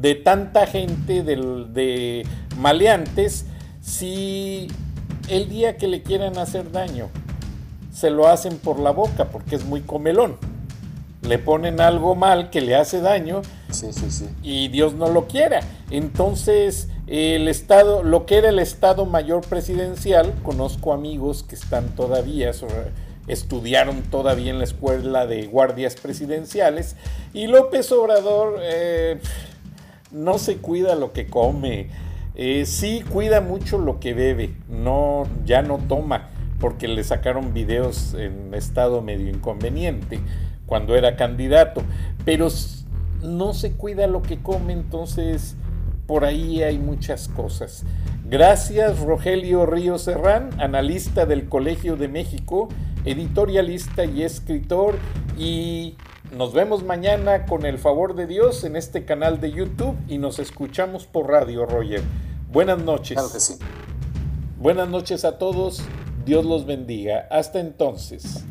[0.00, 2.26] de tanta gente de,
[2.58, 3.46] maleantes
[3.80, 4.68] si
[5.28, 7.08] el día que le quieran hacer daño
[7.90, 10.36] se lo hacen por la boca porque es muy comelón.
[11.26, 13.42] Le ponen algo mal que le hace daño
[14.42, 15.60] y Dios no lo quiera.
[15.90, 22.50] Entonces, el Estado, lo que era el Estado Mayor Presidencial, conozco amigos que están todavía,
[23.26, 26.96] estudiaron todavía en la escuela de guardias presidenciales,
[27.32, 29.18] y López Obrador eh,
[30.12, 31.88] no se cuida lo que come,
[32.36, 38.14] eh, sí cuida mucho lo que bebe, no, ya no toma, porque le sacaron videos
[38.14, 40.20] en estado medio inconveniente
[40.66, 41.82] cuando era candidato,
[42.24, 42.48] pero
[43.22, 45.56] no se cuida lo que come, entonces
[46.06, 47.84] por ahí hay muchas cosas.
[48.26, 52.68] Gracias Rogelio Río Serrán, analista del Colegio de México,
[53.04, 54.96] editorialista y escritor
[55.38, 55.96] y
[56.36, 60.38] nos vemos mañana con el favor de Dios en este canal de YouTube y nos
[60.38, 62.02] escuchamos por radio, Roger.
[62.50, 63.16] Buenas noches.
[63.16, 63.54] Claro que sí.
[64.58, 65.82] Buenas noches a todos.
[66.24, 67.28] Dios los bendiga.
[67.30, 68.44] Hasta entonces.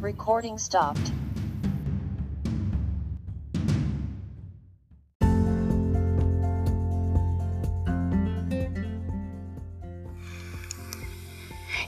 [0.00, 1.27] Recording stopped.